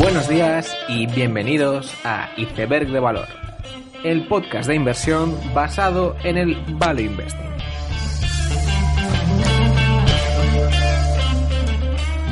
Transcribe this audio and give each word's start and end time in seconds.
Buenos 0.00 0.30
días 0.30 0.74
y 0.88 1.06
bienvenidos 1.08 1.94
a 2.04 2.30
Iceberg 2.38 2.90
de 2.90 3.00
Valor, 3.00 3.28
el 4.02 4.26
podcast 4.28 4.66
de 4.66 4.74
inversión 4.74 5.36
basado 5.52 6.16
en 6.24 6.38
el 6.38 6.56
Value 6.78 7.02
Investing. 7.02 7.50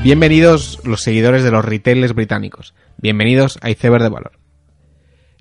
Bienvenidos 0.03 0.81
los 0.85 1.03
seguidores 1.03 1.45
de 1.45 1.51
los 1.51 1.63
retailers 1.63 2.15
británicos. 2.15 2.75
Bienvenidos 2.97 3.59
a 3.61 3.69
Iceberg 3.69 4.03
de 4.03 4.09
Valor. 4.09 4.33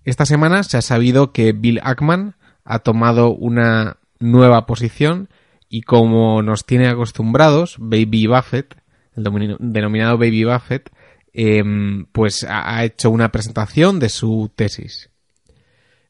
Esta 0.04 0.26
semana 0.26 0.64
se 0.64 0.76
ha 0.76 0.82
sabido 0.82 1.32
que 1.32 1.54
Bill 1.54 1.80
Ackman 1.82 2.36
ha 2.66 2.80
tomado 2.80 3.30
una 3.30 4.00
nueva 4.20 4.66
posición 4.66 5.30
y 5.70 5.84
como 5.84 6.42
nos 6.42 6.66
tiene 6.66 6.90
acostumbrados, 6.90 7.78
Baby 7.80 8.28
Buffett, 8.28 8.76
el 9.16 9.24
denominado 9.60 10.18
Baby 10.18 10.44
Buffett, 10.44 10.92
em, 11.34 12.06
pues 12.12 12.46
ha 12.48 12.84
hecho 12.84 13.10
una 13.10 13.32
presentación 13.32 14.00
de 14.00 14.10
su 14.10 14.52
tesis. 14.56 15.10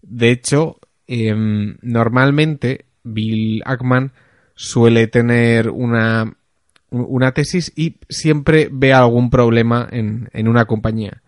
De 0.01 0.31
hecho, 0.31 0.79
em, 1.07 1.77
normalmente 1.81 2.85
Bill 3.03 3.61
Ackman 3.65 4.11
suele 4.55 5.07
tener 5.07 5.69
una, 5.69 6.33
una 6.89 7.31
tesis 7.33 7.71
y 7.75 7.97
siempre 8.09 8.69
ve 8.71 8.93
algún 8.93 9.29
problema 9.29 9.87
en, 9.91 10.29
en 10.33 10.47
una 10.47 10.65
compañía. 10.65 11.21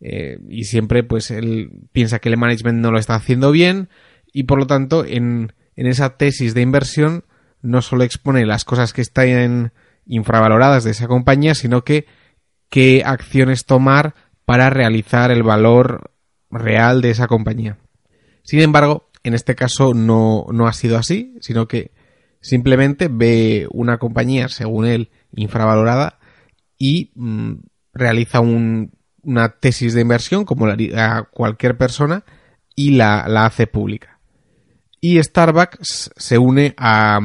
Eh, 0.00 0.38
y 0.48 0.64
siempre 0.64 1.02
pues 1.02 1.30
él 1.30 1.70
piensa 1.92 2.20
que 2.20 2.28
el 2.28 2.36
management 2.36 2.78
no 2.78 2.92
lo 2.92 3.00
está 3.00 3.16
haciendo 3.16 3.50
bien 3.50 3.88
y 4.32 4.44
por 4.44 4.60
lo 4.60 4.68
tanto 4.68 5.04
en, 5.04 5.52
en 5.74 5.86
esa 5.88 6.16
tesis 6.16 6.54
de 6.54 6.60
inversión 6.60 7.24
no 7.62 7.82
solo 7.82 8.04
expone 8.04 8.46
las 8.46 8.64
cosas 8.64 8.92
que 8.92 9.00
están 9.00 9.72
infravaloradas 10.06 10.84
de 10.84 10.92
esa 10.92 11.08
compañía, 11.08 11.56
sino 11.56 11.82
que 11.82 12.06
qué 12.68 13.02
acciones 13.04 13.64
tomar 13.64 14.14
para 14.44 14.70
realizar 14.70 15.30
el 15.30 15.42
valor 15.42 16.12
real 16.50 17.00
de 17.00 17.10
esa 17.10 17.26
compañía. 17.26 17.78
Sin 18.42 18.60
embargo, 18.60 19.10
en 19.22 19.34
este 19.34 19.54
caso 19.54 19.94
no, 19.94 20.46
no 20.52 20.66
ha 20.66 20.72
sido 20.72 20.96
así, 20.96 21.36
sino 21.40 21.68
que 21.68 21.92
simplemente 22.40 23.08
ve 23.10 23.66
una 23.70 23.98
compañía, 23.98 24.48
según 24.48 24.86
él, 24.86 25.10
infravalorada 25.32 26.18
y 26.78 27.10
mm, 27.14 27.54
realiza 27.92 28.40
una 28.40 29.48
tesis 29.60 29.94
de 29.94 30.00
inversión, 30.00 30.44
como 30.44 30.66
la 30.66 30.74
haría 30.74 31.28
cualquier 31.30 31.76
persona, 31.76 32.24
y 32.74 32.92
la, 32.92 33.26
la 33.28 33.46
hace 33.46 33.66
pública. 33.66 34.20
Y 35.00 35.22
Starbucks 35.22 36.12
se 36.16 36.38
une 36.38 36.74
a, 36.76 37.20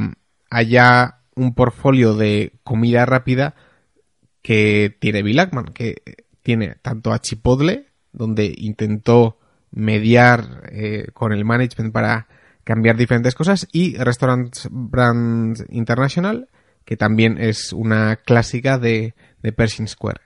haya 0.50 1.20
un 1.36 1.54
portfolio 1.54 2.16
de 2.16 2.54
comida 2.64 3.06
rápida 3.06 3.56
que 4.44 4.96
tiene 5.00 5.24
Bill 5.24 5.40
Ackman, 5.40 5.74
que 5.74 6.04
tiene 6.44 6.76
tanto 6.84 7.12
a 7.12 7.20
Chipotle, 7.20 7.88
donde 8.12 8.54
intentó 8.56 9.40
mediar 9.72 10.70
eh, 10.72 11.08
con 11.14 11.32
el 11.34 11.46
management 11.46 11.92
para 11.92 12.28
cambiar 12.64 12.98
diferentes 12.98 13.34
cosas, 13.34 13.68
y 13.72 13.98
Restaurant 13.98 14.56
Brands 14.70 15.66
International, 15.70 16.50
que 16.86 16.98
también 16.98 17.38
es 17.40 17.74
una 17.74 18.18
clásica 18.18 18.78
de, 18.78 19.16
Pershing 19.42 19.88
Square. 19.88 20.22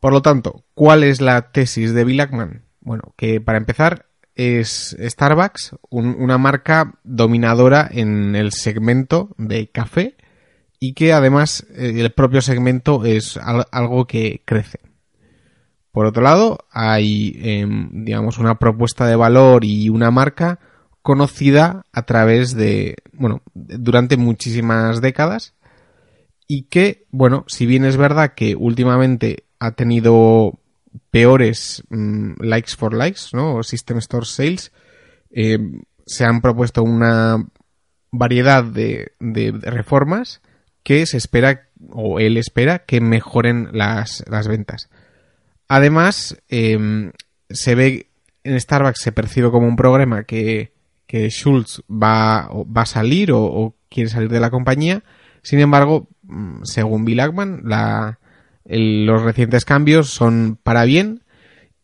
Por 0.00 0.12
lo 0.12 0.22
tanto, 0.22 0.64
¿cuál 0.74 1.04
es 1.04 1.20
la 1.20 1.50
tesis 1.52 1.92
de 1.92 2.04
Bill 2.04 2.20
Ackman? 2.20 2.62
Bueno, 2.80 3.14
que 3.16 3.40
para 3.40 3.58
empezar, 3.58 4.06
es 4.36 4.96
Starbucks, 5.00 5.74
una 5.90 6.38
marca 6.38 6.94
dominadora 7.02 7.88
en 7.90 8.36
el 8.36 8.52
segmento 8.52 9.34
de 9.36 9.68
café 9.68 10.16
y 10.80 10.94
que 10.94 11.12
además 11.12 11.66
eh, 11.74 11.94
el 11.96 12.12
propio 12.12 12.40
segmento 12.40 13.04
es 13.04 13.38
algo 13.38 14.06
que 14.06 14.42
crece. 14.44 14.80
Por 15.92 16.06
otro 16.06 16.22
lado, 16.22 16.58
hay, 16.70 17.38
em, 17.42 18.04
digamos, 18.04 18.38
una 18.38 18.58
propuesta 18.58 19.06
de 19.06 19.16
valor 19.16 19.64
y 19.64 19.88
una 19.88 20.10
marca 20.10 20.60
conocida 21.02 21.84
a 21.92 22.02
través 22.02 22.54
de, 22.54 22.96
bueno, 23.12 23.42
durante 23.54 24.16
muchísimas 24.16 25.00
décadas 25.00 25.54
y 26.46 26.64
que, 26.64 27.06
bueno, 27.10 27.44
si 27.48 27.66
bien 27.66 27.84
es 27.84 27.96
verdad 27.96 28.34
que 28.34 28.54
últimamente 28.54 29.44
ha 29.58 29.72
tenido 29.72 30.60
peores 31.10 31.82
mm, 31.90 32.34
likes 32.40 32.76
for 32.76 32.94
likes, 32.94 33.22
¿no? 33.32 33.62
System 33.62 33.98
Store 33.98 34.26
Sales, 34.26 34.72
eh, 35.30 35.58
se 36.06 36.24
han 36.24 36.40
propuesto 36.40 36.82
una 36.82 37.44
variedad 38.10 38.64
de, 38.64 39.12
reformas 39.62 40.40
que 40.88 41.04
se 41.04 41.18
espera, 41.18 41.68
o 41.90 42.18
él 42.18 42.38
espera, 42.38 42.78
que 42.78 43.02
mejoren 43.02 43.68
las, 43.72 44.24
ventas. 44.48 44.88
Además, 45.68 46.42
em, 46.48 47.12
se 47.50 47.74
ve 47.74 48.06
en 48.42 48.58
Starbucks 48.58 48.98
se 48.98 49.12
percibe 49.12 49.50
como 49.50 49.68
un 49.68 49.76
problema 49.76 50.24
que, 50.24 50.72
que 51.06 51.28
Schultz 51.28 51.82
va, 51.90 52.48
va 52.74 52.80
a 52.80 52.86
salir 52.86 53.32
o, 53.34 53.76
quiere 53.90 54.08
salir 54.08 54.30
de 54.30 54.40
la 54.40 54.48
compañía. 54.48 55.04
Sin 55.42 55.60
embargo, 55.60 56.08
mm, 56.22 56.62
según 56.62 57.04
Bill 57.04 57.20
Ackman, 57.20 57.64
la, 57.64 58.18
los 58.64 59.20
recientes 59.20 59.66
cambios 59.66 60.08
son 60.08 60.58
para 60.62 60.86
bien 60.86 61.22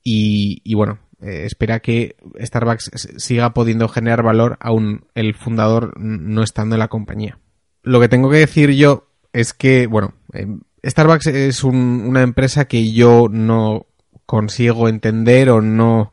y, 0.02 0.74
bueno, 0.74 0.98
eh, 1.20 1.42
espera 1.44 1.80
que 1.80 2.16
Starbucks 2.40 2.90
siga 3.18 3.52
pudiendo 3.52 3.86
generar 3.88 4.22
valor 4.22 4.56
aún 4.60 5.04
el 5.14 5.34
fundador 5.34 5.92
no 6.00 6.42
estando 6.42 6.76
en 6.76 6.78
la 6.78 6.88
compañía. 6.88 7.38
Lo 7.84 8.00
que 8.00 8.08
tengo 8.08 8.30
que 8.30 8.38
decir 8.38 8.70
yo 8.70 9.06
es 9.32 9.54
que, 9.54 9.86
bueno, 9.86 10.14
eh, 10.32 10.46
Starbucks 10.84 11.28
es 11.28 11.62
una 11.64 12.22
empresa 12.22 12.66
que 12.66 12.92
yo 12.92 13.28
no 13.30 13.86
consigo 14.26 14.88
entender 14.88 15.50
o 15.50 15.60
no, 15.60 16.12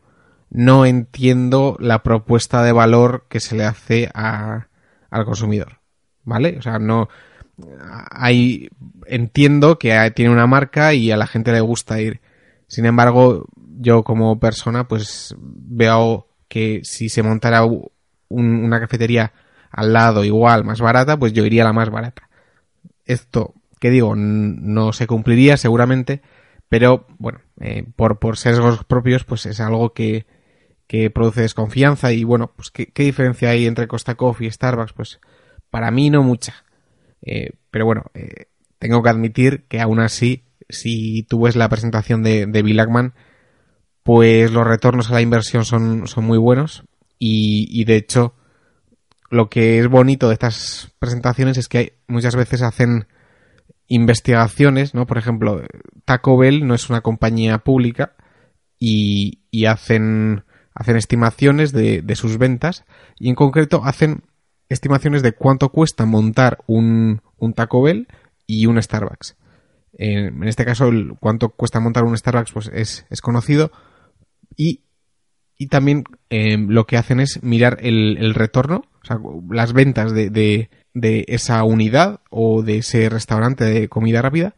no 0.50 0.86
entiendo 0.86 1.78
la 1.80 2.04
propuesta 2.04 2.64
de 2.64 2.72
valor 2.72 3.26
que 3.30 3.40
se 3.40 3.56
le 3.56 3.64
hace 3.66 4.10
al 4.14 4.68
consumidor. 5.26 5.80
¿Vale? 6.24 6.58
O 6.60 6.62
sea, 6.62 6.78
no, 6.78 7.10
hay 8.12 8.70
entiendo 9.08 9.80
que 9.80 10.12
tiene 10.16 10.32
una 10.32 10.48
marca 10.48 10.94
y 10.94 11.12
a 11.12 11.18
la 11.18 11.28
gente 11.28 11.52
le 11.52 11.62
gusta 11.62 12.00
ir. 12.00 12.22
Sin 12.68 12.86
embargo, 12.86 13.46
yo 13.80 14.04
como 14.04 14.40
persona 14.40 14.88
pues 14.88 15.36
veo 15.40 16.28
que 16.48 16.82
si 16.84 17.10
se 17.10 17.24
montara 17.24 17.68
una 18.30 18.80
cafetería 18.80 19.34
al 19.72 19.94
lado 19.94 20.24
igual, 20.24 20.64
más 20.64 20.82
barata, 20.82 21.18
pues 21.18 21.34
yo 21.34 21.46
iría 21.46 21.64
a 21.64 21.66
la 21.66 21.74
más 21.74 21.90
barata. 21.90 22.30
Esto, 23.06 23.54
que 23.80 23.90
digo, 23.90 24.16
no 24.16 24.94
se 24.94 25.08
cumpliría 25.08 25.58
seguramente, 25.58 26.22
pero 26.70 27.08
bueno, 27.18 27.40
eh, 27.60 27.86
por, 27.96 28.20
por 28.20 28.38
sesgos 28.38 28.84
propios, 28.84 29.24
pues 29.24 29.46
es 29.46 29.60
algo 29.60 29.94
que, 29.94 30.26
que 30.88 31.10
produce 31.10 31.42
desconfianza 31.42 32.12
y 32.12 32.24
bueno, 32.24 32.52
pues 32.56 32.72
¿qué, 32.72 32.88
¿qué, 32.88 33.04
diferencia 33.04 33.50
hay 33.50 33.66
entre 33.66 33.88
Costa 33.88 34.16
Coffee 34.16 34.48
y 34.48 34.52
Starbucks? 34.52 34.94
Pues 34.94 35.20
para 35.70 35.92
mí 35.92 36.10
no 36.10 36.24
mucha. 36.24 36.64
Eh, 37.22 37.52
pero 37.70 37.86
bueno, 37.86 38.06
eh, 38.14 38.48
tengo 38.80 39.04
que 39.04 39.10
admitir 39.10 39.66
que 39.68 39.80
aún 39.80 40.00
así, 40.00 40.44
si 40.70 41.24
tú 41.24 41.42
ves 41.42 41.56
la 41.56 41.70
presentación 41.70 42.24
de, 42.24 42.46
de 42.46 42.62
Bill 42.64 42.80
Ackman, 42.80 43.14
pues 44.04 44.52
los 44.52 44.66
retornos 44.66 45.10
a 45.10 45.14
la 45.14 45.22
inversión 45.22 45.66
son, 45.66 46.08
son 46.08 46.26
muy 46.26 46.38
buenos 46.38 46.84
y, 47.20 47.84
de 47.86 47.96
hecho 47.98 48.34
lo 49.32 49.50
que 49.50 49.80
es 49.80 49.88
bonito 49.88 50.28
de 50.28 50.34
estas 50.34 50.92
presentaciones 51.00 51.58
es 51.58 51.70
que 51.70 51.98
muchas 52.08 52.36
veces 52.36 52.62
hacen 52.62 53.08
investigaciones, 53.88 54.94
¿no? 54.94 55.08
Por 55.08 55.18
ejemplo, 55.18 55.64
Taco 56.04 56.38
Bell 56.38 56.68
no 56.68 56.76
es 56.76 56.90
una 56.90 57.02
compañía 57.02 57.60
pública 57.60 58.14
y, 58.78 59.40
y 59.50 59.66
hacen, 59.66 60.44
hacen 60.74 60.98
estimaciones 60.98 61.72
de, 61.72 62.02
de 62.02 62.16
sus 62.16 62.38
ventas 62.38 62.84
y 63.18 63.30
en 63.30 63.36
concreto 63.36 63.82
hacen 63.86 64.24
estimaciones 64.68 65.24
de 65.24 65.32
cuánto 65.32 65.70
cuesta 65.70 66.06
montar 66.06 66.58
un, 66.68 67.22
un 67.38 67.54
Taco 67.54 67.82
Bell 67.82 68.10
y 68.46 68.66
un 68.66 68.82
Starbucks. 68.82 69.38
En, 69.94 70.44
este 70.44 70.66
caso, 70.66 70.90
el, 70.90 71.14
cuánto 71.22 71.50
cuesta 71.50 71.80
montar 71.80 72.04
un 72.04 72.18
Starbucks 72.18 72.52
pues 72.52 72.70
es, 72.74 73.06
es 73.10 73.22
conocido 73.22 73.72
y, 74.58 74.82
y 75.58 75.68
también 75.68 76.04
eh, 76.30 76.58
lo 76.58 76.86
que 76.86 76.98
hacen 76.98 77.22
es 77.22 77.42
mirar 77.44 77.78
el 77.82 78.34
retorno, 78.34 78.91
o 79.02 79.06
sea, 79.06 79.20
las 79.50 79.74
ventas 79.74 80.14
de, 80.14 80.30
de, 80.30 81.26
esa 81.28 81.64
unidad 81.64 82.22
o 82.30 82.64
de 82.64 82.78
ese 82.78 83.10
restaurante 83.10 83.64
de 83.64 83.88
comida 83.88 84.22
rápida 84.22 84.56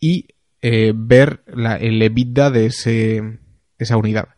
y 0.00 0.28
eh, 0.62 0.92
ver 0.94 1.42
la, 1.46 1.76
el 1.76 2.00
EBITDA 2.00 2.50
de 2.50 2.66
ese, 2.66 3.38
esa 3.78 3.96
unidad 3.96 4.28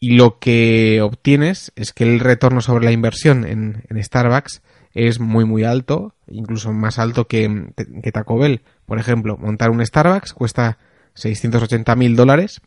y 0.00 0.12
lo 0.12 0.38
que 0.38 1.00
obtienes 1.02 1.72
es 1.74 1.92
que 1.92 2.04
el 2.04 2.20
retorno 2.20 2.60
sobre 2.60 2.84
la 2.84 2.92
inversión 2.92 3.44
en, 3.44 3.84
Starbucks 4.02 4.62
es 4.94 5.20
muy 5.20 5.44
muy 5.44 5.64
alto, 5.64 6.14
incluso 6.28 6.72
más 6.72 6.98
alto 6.98 7.26
que, 7.26 7.72
que, 8.02 8.12
Taco 8.12 8.38
Bell. 8.38 8.62
Por 8.86 8.98
ejemplo, 8.98 9.36
montar 9.36 9.70
un 9.70 9.84
Starbucks 9.84 10.34
cuesta 10.34 10.78
680 11.14 11.94
mil 11.96 12.16
dólares, 12.16 12.60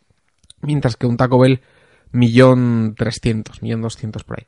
mientras 0.62 0.98
que 0.98 1.08
un 1.08 1.18
Taco 1.18 1.40
Bell 1.40 1.62
millón 2.12 2.96
trescientos, 2.98 3.62
millón 3.62 3.82
doscientos 3.82 4.24
por 4.24 4.40
ahí. 4.40 4.46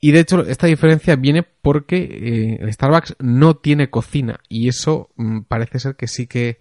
Y 0.00 0.12
de 0.12 0.20
hecho 0.20 0.40
esta 0.42 0.66
diferencia 0.66 1.16
viene 1.16 1.42
porque 1.42 2.58
eh, 2.62 2.72
Starbucks 2.72 3.16
no 3.20 3.56
tiene 3.56 3.90
cocina 3.90 4.40
y 4.48 4.68
eso 4.68 5.10
mm, 5.16 5.42
parece 5.42 5.78
ser 5.78 5.96
que 5.96 6.08
sí 6.08 6.26
que 6.26 6.58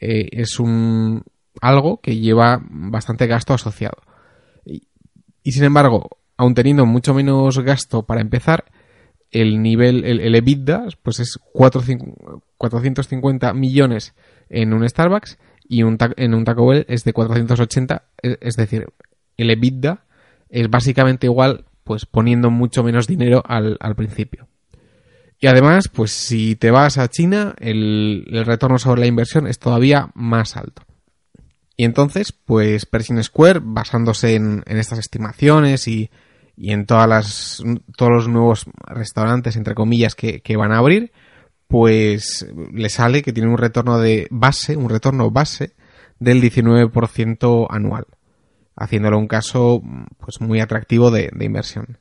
eh, 0.00 0.28
es 0.32 0.58
un, 0.58 1.22
algo 1.60 2.00
que 2.00 2.16
lleva 2.16 2.60
bastante 2.68 3.28
gasto 3.28 3.54
asociado. 3.54 3.98
Y, 4.64 4.88
sin 5.52 5.64
embargo, 5.64 6.18
aun 6.36 6.54
teniendo 6.54 6.86
mucho 6.86 7.14
menos 7.14 7.58
gasto 7.60 8.04
para 8.04 8.20
empezar, 8.20 8.64
el 9.30 9.62
nivel, 9.62 10.04
el, 10.04 10.34
EBITDA, 10.34 10.88
pues 11.02 11.20
es 11.20 11.38
450 11.52 13.54
millones 13.54 14.14
en 14.50 14.74
un 14.74 14.88
Starbucks 14.88 15.38
y 15.68 15.84
un, 15.84 15.96
en 16.16 16.34
un 16.34 16.44
Taco 16.44 16.66
Bell 16.66 16.84
es 16.88 17.04
de 17.04 17.12
480, 17.12 18.02
es 18.22 18.56
decir, 18.56 18.88
el 19.36 19.50
EBITDA 19.50 20.04
es 20.50 20.68
básicamente 20.68 21.26
igual, 21.26 21.64
pues 21.84 22.06
poniendo 22.06 22.50
mucho 22.50 22.82
menos 22.82 23.06
dinero 23.06 23.42
al, 23.46 23.78
principio. 23.96 24.48
Y 25.38 25.46
además, 25.46 25.88
pues 25.92 26.12
si 26.12 26.54
te 26.56 26.70
vas 26.70 26.98
a 26.98 27.08
China, 27.08 27.54
el, 27.58 28.24
retorno 28.46 28.78
sobre 28.78 29.00
la 29.00 29.06
inversión 29.06 29.46
es 29.46 29.58
todavía 29.58 30.10
más 30.14 30.56
alto. 30.56 30.82
Y 31.76 31.84
entonces, 31.84 32.32
pues 32.32 32.86
Pershing 32.86 33.22
Square, 33.22 33.60
basándose 33.62 34.34
en, 34.34 34.62
estas 34.66 34.98
estimaciones 34.98 35.88
y, 35.88 36.10
en 36.56 36.86
todas 36.86 37.08
las, 37.08 37.62
todos 37.96 38.12
los 38.12 38.28
nuevos 38.28 38.66
restaurantes, 38.86 39.56
entre 39.56 39.74
comillas, 39.74 40.14
que, 40.14 40.42
que, 40.42 40.56
van 40.56 40.70
a 40.70 40.78
abrir, 40.78 41.10
pues 41.66 42.46
le 42.72 42.88
sale 42.90 43.22
que 43.22 43.32
tiene 43.32 43.48
un 43.48 43.58
retorno 43.58 43.98
de 43.98 44.28
base, 44.30 44.76
un 44.76 44.90
retorno 44.90 45.30
base 45.30 45.74
del 46.20 46.40
19% 46.40 47.66
anual 47.68 48.06
haciéndolo 48.76 49.18
un 49.18 49.28
caso 49.28 49.82
pues 50.18 50.40
muy 50.40 50.60
atractivo 50.60 51.10
de, 51.10 51.30
inversión. 51.40 51.98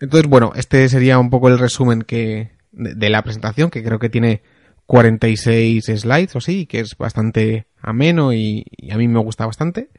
Entonces, 0.00 0.28
bueno, 0.28 0.52
este 0.56 0.88
sería 0.88 1.18
un 1.18 1.30
poco 1.30 1.48
el 1.48 1.58
resumen 1.58 2.02
que 2.02 2.52
de, 2.72 3.10
la 3.10 3.22
presentación, 3.22 3.70
que 3.70 3.84
creo 3.84 3.98
que 3.98 4.08
tiene 4.08 4.42
46 4.86 5.84
slides 5.84 6.34
o 6.34 6.38
así, 6.38 6.66
que 6.66 6.80
es 6.80 6.96
bastante 6.96 7.66
ameno 7.80 8.32
y, 8.32 8.64
a 8.90 8.96
mí 8.96 9.08
me 9.08 9.20
gusta 9.20 9.46
bastante. 9.46 9.90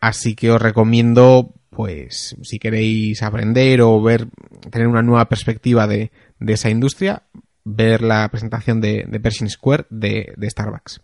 Así 0.00 0.34
que 0.34 0.50
os 0.50 0.60
recomiendo, 0.60 1.54
pues, 1.70 2.36
si 2.42 2.58
queréis 2.58 3.22
aprender 3.22 3.82
o 3.82 4.00
ver, 4.02 4.28
tener 4.70 4.88
una 4.88 5.02
nueva 5.02 5.28
perspectiva 5.28 5.86
de, 5.86 6.10
esa 6.46 6.70
industria, 6.70 7.22
ver 7.64 8.02
la 8.02 8.28
presentación 8.30 8.80
de, 8.80 9.04
de 9.06 9.20
Pershing 9.20 9.50
Square 9.50 9.86
de, 9.90 10.32
de 10.36 10.50
Starbucks. 10.50 11.02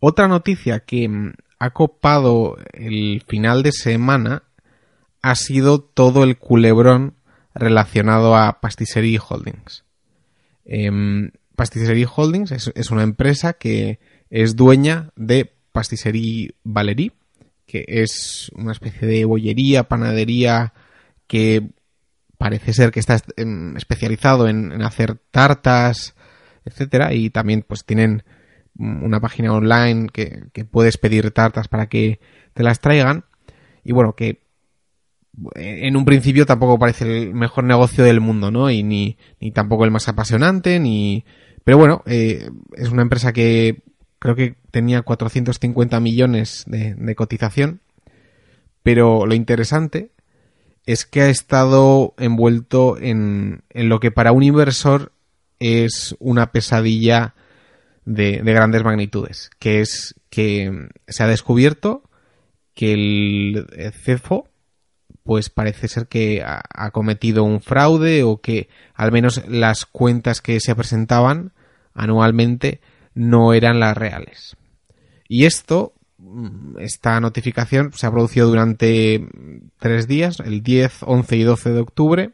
Otra 0.00 0.28
noticia 0.28 0.80
que 0.80 1.32
ha 1.58 1.70
copado 1.70 2.56
el 2.72 3.22
final 3.26 3.62
de 3.62 3.72
semana 3.72 4.44
ha 5.22 5.34
sido 5.34 5.80
todo 5.80 6.22
el 6.24 6.38
culebrón 6.38 7.14
relacionado 7.54 8.36
a 8.36 8.60
Pastisserie 8.60 9.18
Holdings. 9.18 9.84
Eh, 10.64 10.90
Holdings 12.16 12.52
es, 12.52 12.90
una 12.90 13.02
empresa 13.02 13.54
que 13.54 13.98
es 14.30 14.54
dueña 14.54 15.10
de 15.16 15.52
Pastisserie 15.72 16.54
Valerie, 16.62 17.12
que 17.66 17.84
es 17.88 18.50
una 18.54 18.72
especie 18.72 19.08
de 19.08 19.24
bollería, 19.24 19.88
panadería 19.88 20.72
que 21.26 21.70
parece 22.38 22.72
ser 22.72 22.92
que 22.92 23.00
está 23.00 23.20
em, 23.36 23.76
especializado 23.76 24.48
en, 24.48 24.80
hacer 24.82 25.18
tartas, 25.30 26.14
etcétera, 26.64 27.12
y 27.12 27.30
también 27.30 27.64
pues 27.66 27.84
tienen 27.84 28.22
una 28.78 29.20
página 29.20 29.52
online 29.52 30.08
que, 30.12 30.64
puedes 30.70 30.98
pedir 30.98 31.30
tartas 31.32 31.68
para 31.68 31.88
que 31.88 32.20
te 32.54 32.62
las 32.62 32.80
traigan. 32.80 33.24
Y 33.84 33.92
bueno, 33.92 34.14
que 34.14 34.42
en 35.54 35.96
un 35.96 36.04
principio 36.04 36.46
tampoco 36.46 36.78
parece 36.78 37.22
el 37.24 37.34
mejor 37.34 37.64
negocio 37.64 38.04
del 38.04 38.20
mundo, 38.20 38.50
¿no? 38.50 38.70
Y 38.70 38.82
ni, 38.82 39.18
ni 39.40 39.50
tampoco 39.50 39.84
el 39.84 39.90
más 39.90 40.08
apasionante, 40.08 40.80
ni... 40.80 41.24
Pero 41.64 41.78
bueno, 41.78 42.02
eh, 42.06 42.48
es 42.76 42.88
una 42.88 43.02
empresa 43.02 43.32
que 43.32 43.82
creo 44.18 44.34
que 44.34 44.56
tenía 44.70 45.02
450 45.02 46.00
millones 46.00 46.64
de, 46.66 46.94
de 46.94 47.14
cotización. 47.14 47.80
Pero 48.82 49.26
lo 49.26 49.34
interesante 49.34 50.10
es 50.86 51.04
que 51.04 51.20
ha 51.20 51.28
estado 51.28 52.14
envuelto 52.16 52.96
en, 52.98 53.62
en 53.68 53.90
lo 53.90 54.00
que 54.00 54.10
para 54.10 54.32
un 54.32 54.42
inversor 54.42 55.12
es 55.58 56.16
una 56.18 56.52
pesadilla 56.52 57.34
de, 58.08 58.40
grandes 58.42 58.84
magnitudes, 58.84 59.50
que 59.58 59.80
es 59.80 60.14
que 60.30 60.88
se 61.06 61.22
ha 61.22 61.26
descubierto 61.26 62.02
que 62.74 62.92
el 62.92 63.92
CEFO 64.02 64.48
pues 65.24 65.50
parece 65.50 65.88
ser 65.88 66.06
que 66.06 66.42
ha, 66.42 66.90
cometido 66.90 67.44
un 67.44 67.60
fraude 67.60 68.22
o 68.22 68.40
que 68.40 68.70
al 68.94 69.12
menos 69.12 69.46
las 69.46 69.84
cuentas 69.84 70.40
que 70.40 70.58
se 70.58 70.74
presentaban 70.74 71.52
anualmente 71.92 72.80
no 73.14 73.52
eran 73.52 73.78
las 73.78 73.94
reales. 73.94 74.56
Y 75.28 75.44
esto, 75.44 75.92
mm, 76.16 76.78
esta 76.78 77.20
notificación 77.20 77.92
se 77.92 78.06
ha 78.06 78.10
producido 78.10 78.48
durante 78.48 79.28
tres 79.78 80.08
días, 80.08 80.40
el 80.40 80.62
10, 80.62 81.02
11 81.02 81.36
y 81.36 81.42
12 81.42 81.70
de 81.72 81.80
octubre, 81.80 82.30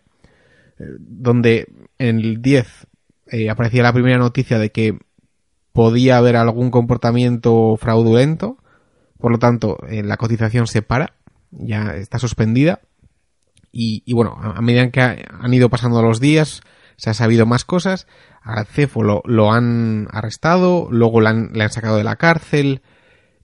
eh, 0.79 0.85
donde 1.01 1.67
en 1.99 2.21
el 2.21 2.43
10 2.43 2.87
eh, 3.33 3.51
aparecía 3.51 3.83
la 3.83 3.93
primera 3.93 4.19
noticia 4.19 4.61
de 4.61 4.71
que 4.71 4.99
podía 5.75 6.19
haber 6.19 6.37
algún 6.37 6.71
comportamiento 6.71 7.77
fraudulento, 7.77 8.59
por 9.19 9.33
lo 9.33 9.39
tanto, 9.39 9.77
eh, 9.89 10.05
la 10.05 10.17
cotización 10.17 10.69
se 10.69 10.83
para, 10.83 11.15
ya 11.51 11.97
está 11.97 12.19
suspendida. 12.21 12.81
Y, 13.77 14.13
bueno, 14.13 14.37
a, 14.41 14.61
medida 14.63 14.89
que 14.91 15.01
han 15.01 15.53
ido 15.53 15.69
pasando 15.69 16.01
los 16.01 16.21
días, 16.21 16.63
se 16.97 17.11
ha 17.11 17.15
sabido 17.15 17.45
más 17.45 17.65
cosas. 17.65 18.07
Al 18.41 18.67
CEFO 18.67 19.03
lo, 19.03 19.53
han 19.53 20.07
arrestado, 20.13 20.87
luego 20.93 21.21
le 21.21 21.29
han 21.29 21.71
sacado 21.73 21.97
de 21.97 22.05
la 22.05 22.15
cárcel. 22.15 22.83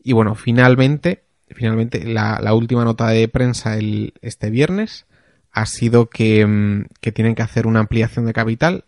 Y 0.05 0.13
bueno, 0.13 0.37
finalmente, 0.37 1.25
finalmente, 1.49 2.05
la, 2.05 2.55
última 2.55 2.85
nota 2.85 3.09
de 3.09 3.27
prensa 3.27 3.77
el, 3.77 4.15
este 4.23 4.51
viernes 4.51 5.07
ha 5.51 5.67
sido 5.67 6.05
mm, 6.05 6.83
que 7.01 7.13
tienen 7.13 7.35
que 7.35 7.43
hacer 7.43 7.67
una 7.67 7.81
ampliación 7.81 8.25
de 8.25 8.33
capital, 8.33 8.85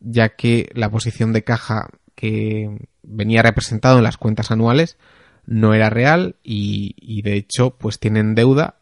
ya 0.00 0.36
que 0.36 0.68
la 0.74 0.90
posición 0.90 1.32
de 1.32 1.42
caja 1.42 1.88
que 2.14 2.88
venía 3.02 3.42
representado 3.42 3.98
en 3.98 4.04
las 4.04 4.16
cuentas 4.16 4.50
anuales 4.50 4.96
no 5.46 5.74
era 5.74 5.90
real 5.90 6.36
y, 6.42 7.22
de 7.22 7.34
hecho 7.34 7.76
pues 7.76 7.98
tienen 7.98 8.34
deuda 8.34 8.76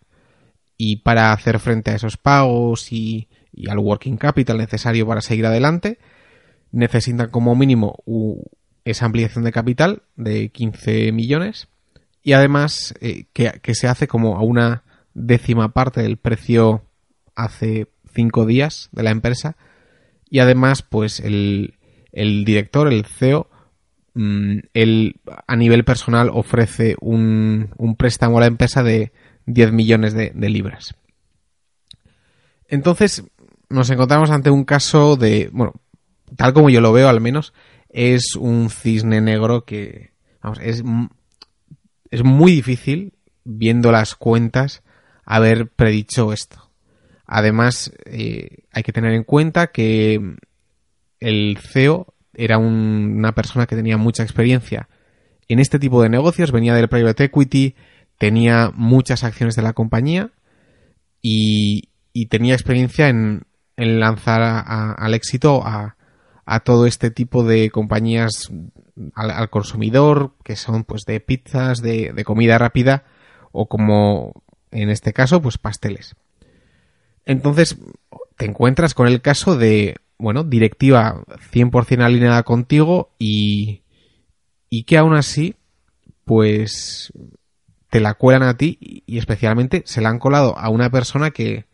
y 0.76 0.96
para 0.96 1.32
hacer 1.32 1.58
frente 1.58 1.90
a 1.90 1.94
esos 1.94 2.16
pagos 2.16 2.92
y, 2.92 3.28
al 3.68 3.78
working 3.78 4.16
capital 4.16 4.58
necesario 4.58 5.06
para 5.06 5.20
seguir 5.20 5.46
adelante 5.46 5.98
necesitan 6.72 7.30
como 7.30 7.54
mínimo 7.56 7.96
esa 8.84 9.06
ampliación 9.06 9.44
de 9.44 9.52
capital 9.52 10.02
de 10.16 10.50
15 10.50 11.12
millones 11.12 11.68
y 12.22 12.32
además 12.32 12.94
eh, 13.00 13.24
que, 13.32 13.60
que, 13.62 13.74
se 13.74 13.88
hace 13.88 14.06
como 14.06 14.36
a 14.36 14.42
una 14.42 14.84
décima 15.14 15.72
parte 15.72 16.02
del 16.02 16.16
precio 16.16 16.84
hace 17.34 17.88
cinco 18.14 18.46
días 18.46 18.88
de 18.92 19.02
la 19.02 19.10
empresa 19.10 19.56
y 20.30 20.38
además 20.38 20.82
pues 20.82 21.20
el, 21.20 21.74
el 22.12 22.44
director, 22.44 22.92
el 22.92 23.04
CEO, 23.04 23.48
mm, 24.14 24.58
él 24.74 25.16
a 25.46 25.56
nivel 25.56 25.84
personal 25.84 26.30
ofrece 26.32 26.96
un, 27.00 27.70
préstamo 27.96 28.38
a 28.38 28.40
la 28.40 28.46
empresa 28.46 28.82
de 28.82 29.12
10 29.46 29.72
millones 29.72 30.14
de, 30.14 30.32
libras. 30.48 30.94
Entonces, 32.68 33.24
nos 33.68 33.90
encontramos 33.90 34.30
ante 34.30 34.50
un 34.50 34.64
caso 34.64 35.16
de, 35.16 35.50
bueno, 35.52 35.74
tal 36.36 36.52
como 36.52 36.70
yo 36.70 36.80
lo 36.80 36.92
veo 36.92 37.08
al 37.08 37.20
menos, 37.20 37.52
es 37.88 38.36
un 38.36 38.70
cisne 38.70 39.20
negro 39.20 39.64
que, 39.64 40.12
vamos, 40.42 40.60
es, 40.62 40.84
es 42.10 42.24
muy 42.24 42.52
difícil, 42.52 43.14
viendo 43.44 43.90
las 43.90 44.14
cuentas, 44.14 44.82
haber 45.24 45.68
predicho 45.68 46.32
esto. 46.32 46.70
Además, 47.26 47.92
eh, 48.06 48.64
hay 48.72 48.82
que 48.82 48.92
tener 48.92 49.12
en 49.12 49.22
cuenta 49.22 49.68
que 49.68 50.36
el 51.20 51.58
CEO 51.58 52.14
era 52.34 52.58
una 52.58 53.32
persona 53.32 53.66
que 53.66 53.76
tenía 53.76 53.96
mucha 53.96 54.22
experiencia 54.22 54.88
en 55.50 55.58
este 55.58 55.80
tipo 55.80 56.00
de 56.00 56.08
negocios, 56.08 56.52
venía 56.52 56.74
del 56.74 56.88
private 56.88 57.24
equity, 57.24 57.74
tenía 58.18 58.70
muchas 58.72 59.24
acciones 59.24 59.56
de 59.56 59.62
la 59.62 59.72
compañía 59.72 60.30
y, 61.20 61.88
tenía 62.28 62.54
experiencia 62.54 63.08
en, 63.08 63.42
lanzar 63.76 64.42
al 64.42 65.12
éxito 65.12 65.62
a, 65.66 65.96
todo 66.64 66.86
este 66.86 67.10
tipo 67.10 67.42
de 67.42 67.70
compañías 67.70 68.52
al, 69.14 69.50
consumidor, 69.50 70.34
que 70.44 70.54
son 70.54 70.84
pues 70.84 71.04
de 71.04 71.18
pizzas, 71.18 71.82
de, 71.82 72.12
de 72.12 72.24
comida 72.24 72.56
rápida 72.56 73.04
o 73.50 73.66
como 73.66 74.44
en 74.70 74.88
este 74.88 75.12
caso, 75.12 75.42
pues 75.42 75.58
pasteles. 75.58 76.14
Entonces, 77.24 77.76
te 78.36 78.44
encuentras 78.44 78.94
con 78.94 79.08
el 79.08 79.20
caso 79.20 79.56
de 79.56 79.96
bueno, 80.20 80.44
directiva 80.44 81.22
100% 81.52 82.02
alineada 82.02 82.42
contigo 82.42 83.10
y, 83.18 83.82
y 84.68 84.84
que 84.84 84.98
aún 84.98 85.14
así, 85.14 85.56
pues 86.24 87.12
te 87.88 88.00
la 88.00 88.14
cuelan 88.14 88.42
a 88.42 88.56
ti 88.56 89.02
y 89.06 89.18
especialmente 89.18 89.82
se 89.86 90.00
la 90.00 90.10
han 90.10 90.18
colado 90.18 90.56
a 90.56 90.68
una 90.68 90.90
persona 90.90 91.30
que, 91.30 91.66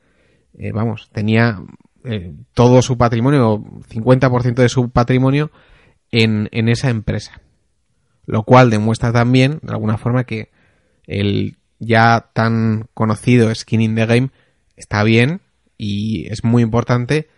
eh, 0.58 0.72
vamos, 0.72 1.10
tenía 1.12 1.60
eh, 2.04 2.32
todo 2.54 2.80
su 2.82 2.96
patrimonio, 2.96 3.62
50% 3.90 4.54
de 4.54 4.68
su 4.68 4.90
patrimonio 4.90 5.50
en, 6.10 6.48
en 6.52 6.68
esa 6.68 6.88
empresa. 6.88 7.42
Lo 8.24 8.42
cual 8.44 8.70
demuestra 8.70 9.12
también, 9.12 9.60
de 9.62 9.72
alguna 9.72 9.98
forma, 9.98 10.24
que 10.24 10.50
el 11.06 11.56
ya 11.78 12.30
tan 12.32 12.88
conocido 12.94 13.54
skin 13.54 13.80
in 13.82 13.94
the 13.94 14.06
game 14.06 14.30
está 14.76 15.02
bien 15.04 15.40
y 15.76 16.26
es 16.28 16.42
muy 16.42 16.62
importante, 16.62 17.28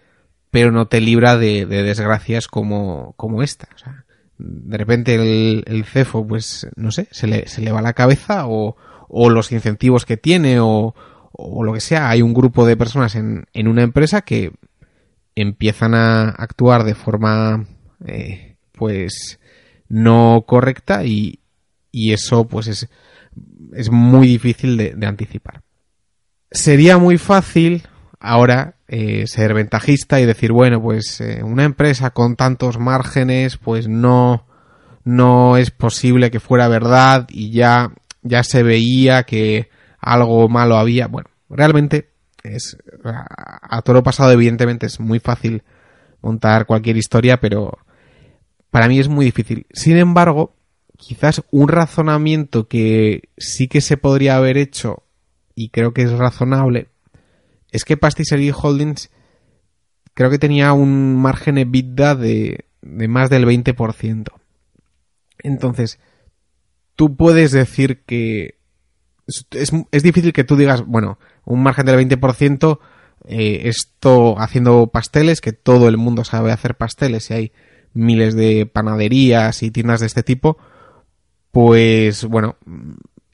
pero 0.50 0.72
no 0.72 0.86
te 0.88 1.00
libra 1.00 1.36
de, 1.36 1.66
desgracias 1.66 2.48
como, 2.48 3.14
como 3.16 3.42
esta. 3.42 3.68
O 3.74 3.78
sea, 3.78 4.04
de 4.38 4.78
repente 4.78 5.14
el, 5.14 5.84
cefo, 5.84 6.26
pues, 6.26 6.68
no 6.76 6.90
sé, 6.90 7.08
se 7.10 7.26
le, 7.26 7.48
se 7.48 7.60
le 7.60 7.72
va 7.72 7.82
la 7.82 7.92
cabeza 7.92 8.46
o, 8.46 8.76
o 9.08 9.30
los 9.30 9.52
incentivos 9.52 10.06
que 10.06 10.16
tiene 10.16 10.60
o, 10.60 10.94
o 11.32 11.64
lo 11.64 11.72
que 11.72 11.80
sea. 11.80 12.08
Hay 12.08 12.22
un 12.22 12.34
grupo 12.34 12.66
de 12.66 12.76
personas 12.76 13.14
en, 13.14 13.46
en 13.52 13.68
una 13.68 13.82
empresa 13.82 14.22
que 14.22 14.52
empiezan 15.34 15.94
a 15.94 16.30
actuar 16.30 16.84
de 16.84 16.94
forma, 16.94 17.66
eh, 18.06 18.56
pues, 18.72 19.38
no 19.88 20.44
correcta 20.46 21.04
y, 21.04 21.40
y 21.92 22.12
eso, 22.12 22.48
pues, 22.48 22.68
es, 22.68 22.88
es 23.74 23.90
muy 23.90 24.26
difícil 24.28 24.76
de 24.76 25.06
anticipar. 25.06 25.62
Sería 26.50 26.96
muy 26.96 27.18
fácil 27.18 27.82
ahora 28.18 28.77
eh, 28.90 29.26
ser 29.26 29.52
ventajista 29.52 30.18
y 30.18 30.24
decir, 30.24 30.50
bueno, 30.50 30.80
pues 30.80 31.20
eh, 31.20 31.42
una 31.44 31.64
empresa 31.64 32.10
con 32.10 32.36
tantos 32.36 32.78
márgenes, 32.78 33.58
pues 33.58 33.86
no, 33.86 34.46
no 35.04 35.58
es 35.58 35.70
posible 35.70 36.30
que 36.30 36.40
fuera 36.40 36.68
verdad 36.68 37.26
y 37.28 37.50
ya, 37.50 37.92
ya 38.22 38.42
se 38.42 38.62
veía 38.62 39.24
que 39.24 39.68
algo 40.00 40.48
malo 40.48 40.78
había. 40.78 41.06
Bueno, 41.06 41.28
realmente 41.50 42.08
es 42.42 42.78
a, 43.04 43.82
todo 43.82 43.94
lo 43.94 44.02
pasado, 44.02 44.32
evidentemente 44.32 44.86
es 44.86 45.00
muy 45.00 45.20
fácil 45.20 45.62
montar 46.22 46.64
cualquier 46.64 46.96
historia, 46.96 47.38
pero 47.40 47.76
para 48.70 48.88
mí 48.88 48.98
es 48.98 49.08
muy 49.08 49.26
difícil. 49.26 49.66
Sin 49.70 49.98
embargo, 49.98 50.56
quizás 50.96 51.42
un 51.50 51.68
razonamiento 51.68 52.68
que 52.68 53.28
sí 53.36 53.68
que 53.68 53.82
se 53.82 53.98
podría 53.98 54.36
haber 54.36 54.56
hecho 54.56 55.02
y 55.54 55.68
creo 55.68 55.92
que 55.92 56.02
es 56.02 56.12
razonable 56.12 56.88
es 57.70 57.84
que 57.84 57.96
Pastisserie 57.96 58.52
Holdings 58.52 59.10
creo 60.14 60.30
que 60.30 60.38
tenía 60.38 60.72
un 60.72 61.16
margen 61.16 61.58
EBITDA 61.58 62.14
de, 62.14 62.64
de 62.82 63.08
más 63.08 63.30
del 63.30 63.46
20%. 63.46 64.28
Entonces, 65.40 66.00
tú 66.96 67.16
puedes 67.16 67.52
decir 67.52 68.02
que 68.04 68.58
es, 69.26 69.72
es, 69.92 70.02
difícil 70.02 70.32
que 70.32 70.44
tú 70.44 70.56
digas, 70.56 70.84
bueno, 70.84 71.18
un 71.44 71.62
margen 71.62 71.86
del 71.86 71.96
20%, 71.96 72.78
eh, 73.26 73.62
esto 73.64 74.38
haciendo 74.40 74.88
pasteles, 74.88 75.40
que 75.40 75.52
todo 75.52 75.88
el 75.88 75.96
mundo 75.96 76.24
sabe 76.24 76.50
hacer 76.50 76.76
pasteles 76.76 77.30
y 77.30 77.34
hay 77.34 77.52
miles 77.92 78.34
de 78.34 78.66
panaderías 78.66 79.62
y 79.62 79.70
tiendas 79.70 80.00
de 80.00 80.06
este 80.06 80.22
tipo, 80.22 80.58
pues 81.52 82.24
bueno, 82.24 82.56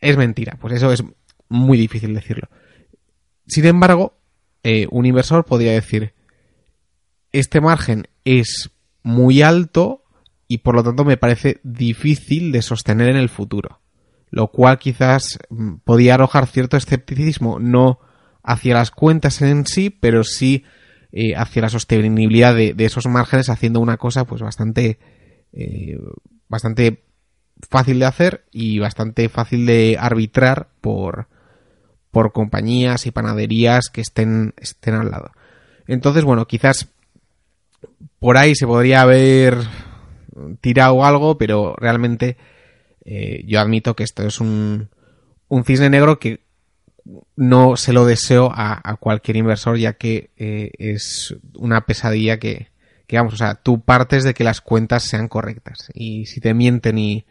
es 0.00 0.16
mentira, 0.16 0.58
pues 0.60 0.74
eso 0.74 0.92
es 0.92 1.04
muy 1.48 1.78
difícil 1.78 2.14
decirlo. 2.14 2.48
Sin 3.46 3.66
embargo, 3.66 4.16
eh, 4.64 4.86
un 4.90 5.04
inversor 5.04 5.44
podría 5.44 5.72
decir, 5.72 6.14
este 7.32 7.60
margen 7.60 8.08
es 8.24 8.70
muy 9.02 9.42
alto 9.42 10.04
y 10.48 10.58
por 10.58 10.74
lo 10.74 10.82
tanto 10.82 11.04
me 11.04 11.18
parece 11.18 11.60
difícil 11.62 12.50
de 12.50 12.62
sostener 12.62 13.10
en 13.10 13.16
el 13.16 13.28
futuro. 13.28 13.80
Lo 14.30 14.48
cual 14.48 14.78
quizás 14.78 15.38
mm, 15.50 15.76
podía 15.84 16.14
arrojar 16.14 16.46
cierto 16.46 16.76
escepticismo, 16.76 17.60
no 17.60 18.00
hacia 18.42 18.74
las 18.74 18.90
cuentas 18.90 19.42
en 19.42 19.66
sí, 19.66 19.90
pero 19.90 20.24
sí 20.24 20.64
eh, 21.12 21.36
hacia 21.36 21.62
la 21.62 21.68
sostenibilidad 21.68 22.54
de, 22.54 22.74
esos 22.78 23.06
márgenes, 23.06 23.50
haciendo 23.50 23.80
una 23.80 23.98
cosa 23.98 24.24
pues 24.24 24.40
bastante, 24.40 24.98
eh, 25.52 25.98
bastante 26.48 27.04
fácil 27.70 27.98
de 27.98 28.06
hacer 28.06 28.44
y 28.50 28.78
bastante 28.78 29.28
fácil 29.28 29.66
de 29.66 29.96
arbitrar 30.00 30.70
por, 30.80 31.28
por 32.14 32.32
compañías 32.32 33.06
y 33.06 33.10
panaderías 33.10 33.90
que 33.90 34.00
estén, 34.00 34.54
estén 34.56 34.94
al 34.94 35.10
lado. 35.10 35.32
Entonces, 35.88 36.22
bueno, 36.22 36.46
quizás 36.46 36.88
por 38.20 38.38
ahí 38.38 38.54
se 38.54 38.68
podría 38.68 39.02
haber 39.02 39.58
tirado 40.60 41.04
algo, 41.04 41.36
pero 41.36 41.74
realmente 41.76 42.36
eh, 43.04 43.42
yo 43.48 43.60
admito 43.60 43.96
que 43.96 44.04
esto 44.04 44.22
es 44.22 44.40
un, 44.40 44.90
un 45.48 45.64
cisne 45.64 45.90
negro 45.90 46.20
que 46.20 46.40
no 47.34 47.76
se 47.76 47.92
lo 47.92 48.06
deseo 48.06 48.48
a, 48.54 48.96
cualquier 49.00 49.36
inversor, 49.36 49.76
ya 49.76 49.94
que 49.94 50.30
eh, 50.36 50.70
es 50.78 51.34
una 51.58 51.84
pesadilla 51.84 52.38
que, 52.38 52.68
que, 53.08 53.16
vamos, 53.16 53.34
o 53.34 53.36
sea, 53.36 53.56
tú 53.56 53.80
partes 53.80 54.22
de 54.22 54.34
que 54.34 54.44
las 54.44 54.60
cuentas 54.60 55.02
sean 55.02 55.26
correctas. 55.26 55.90
Y 55.92 56.26
si 56.26 56.40
te 56.40 56.54
mienten 56.54 56.96
y, 56.96 57.26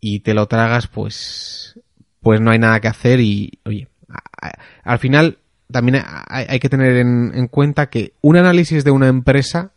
y 0.00 0.20
te 0.20 0.34
lo 0.34 0.46
tragas, 0.46 0.86
pues 0.86 1.80
pues 2.26 2.40
no 2.40 2.50
hay 2.50 2.58
nada 2.58 2.80
que 2.80 2.88
hacer 2.88 3.20
y, 3.20 3.60
oye, 3.64 3.86
al 4.82 4.98
final 4.98 5.38
también 5.70 6.02
hay, 6.26 6.58
que 6.58 6.68
tener 6.68 6.96
en, 6.96 7.46
cuenta 7.46 7.88
que 7.88 8.14
un 8.20 8.36
análisis 8.36 8.82
de 8.82 8.90
una 8.90 9.06
empresa 9.06 9.70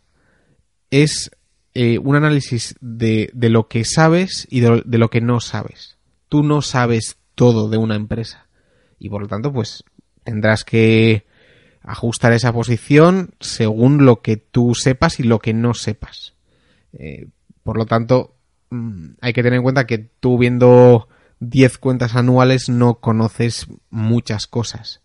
es 0.90 1.30
eh, 1.74 1.98
un 1.98 2.16
análisis 2.16 2.74
de, 2.80 3.30
de, 3.34 3.50
lo 3.50 3.68
que 3.68 3.84
sabes 3.84 4.48
y 4.50 4.58
de, 4.58 4.82
lo 4.84 5.10
que 5.10 5.20
no 5.20 5.38
sabes. 5.38 5.96
Tú 6.28 6.42
no 6.42 6.60
sabes 6.60 7.18
todo 7.36 7.68
de 7.68 7.78
una 7.78 7.94
empresa 7.94 8.48
y 8.98 9.10
por 9.10 9.22
lo 9.22 9.28
tanto 9.28 9.52
pues 9.52 9.84
tendrás 10.24 10.64
que 10.64 11.26
ajustar 11.82 12.32
esa 12.32 12.52
posición 12.52 13.30
según 13.38 14.04
lo 14.04 14.22
que 14.22 14.38
tú 14.38 14.74
sepas 14.74 15.20
y 15.20 15.22
lo 15.22 15.38
que 15.38 15.54
no 15.54 15.72
sepas. 15.72 16.34
Eh, 16.94 17.28
por 17.62 17.76
lo 17.76 17.86
tanto, 17.86 18.34
mm, 18.70 19.10
hay 19.20 19.32
que 19.32 19.44
tener 19.44 19.58
en 19.58 19.62
cuenta 19.62 19.86
que 19.86 19.98
tú 19.98 20.36
viendo 20.36 21.06
10 21.40 21.78
cuentas 21.78 22.14
anuales 22.14 22.68
no 22.68 23.00
conoces 23.00 23.66
muchas 23.88 24.46
cosas. 24.46 25.02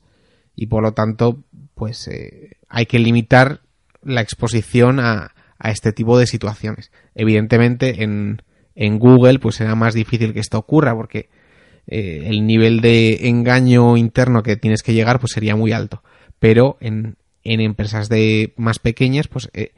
Y 0.56 0.68
por 0.68 0.84
lo 0.84 0.94
tanto, 0.94 1.44
pues 1.74 2.08
eh, 2.08 2.58
hay 2.70 2.86
que 2.86 3.00
limitar 3.00 3.62
la 4.04 4.22
exposición 4.22 5.00
a, 5.00 5.34
a, 5.58 5.72
este 5.72 5.92
tipo 5.92 6.18
de 6.20 6.28
situaciones. 6.28 6.92
Evidentemente, 7.16 8.04
en, 8.04 8.42
en, 8.76 9.00
Google, 9.00 9.40
pues 9.40 9.56
será 9.56 9.76
más 9.76 9.94
difícil 9.94 10.34
que 10.34 10.40
esto 10.40 10.58
ocurra 10.58 10.94
porque 10.96 11.30
eh, 11.88 12.24
el 12.28 12.46
nivel 12.46 12.82
de 12.82 13.28
engaño 13.28 13.98
interno 13.98 14.44
que 14.44 14.58
tienes 14.58 14.84
que 14.84 14.94
llegar, 14.94 15.20
pues 15.20 15.34
sería 15.34 15.56
muy 15.56 15.72
alto. 15.72 16.04
Pero 16.40 16.78
en, 16.82 17.18
en 17.44 17.62
empresas 17.62 18.10
de 18.10 18.54
más 18.58 18.80
pequeñas, 18.80 19.28
pues 19.28 19.50
eh, 19.54 19.72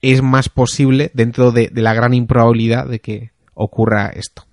es 0.00 0.22
más 0.22 0.48
posible 0.48 1.10
dentro 1.14 1.50
de, 1.50 1.68
de 1.68 1.82
la 1.82 1.94
gran 1.94 2.14
improbabilidad 2.14 2.86
de 2.86 3.00
que 3.00 3.32
ocurra 3.54 4.08
esto. 4.08 4.47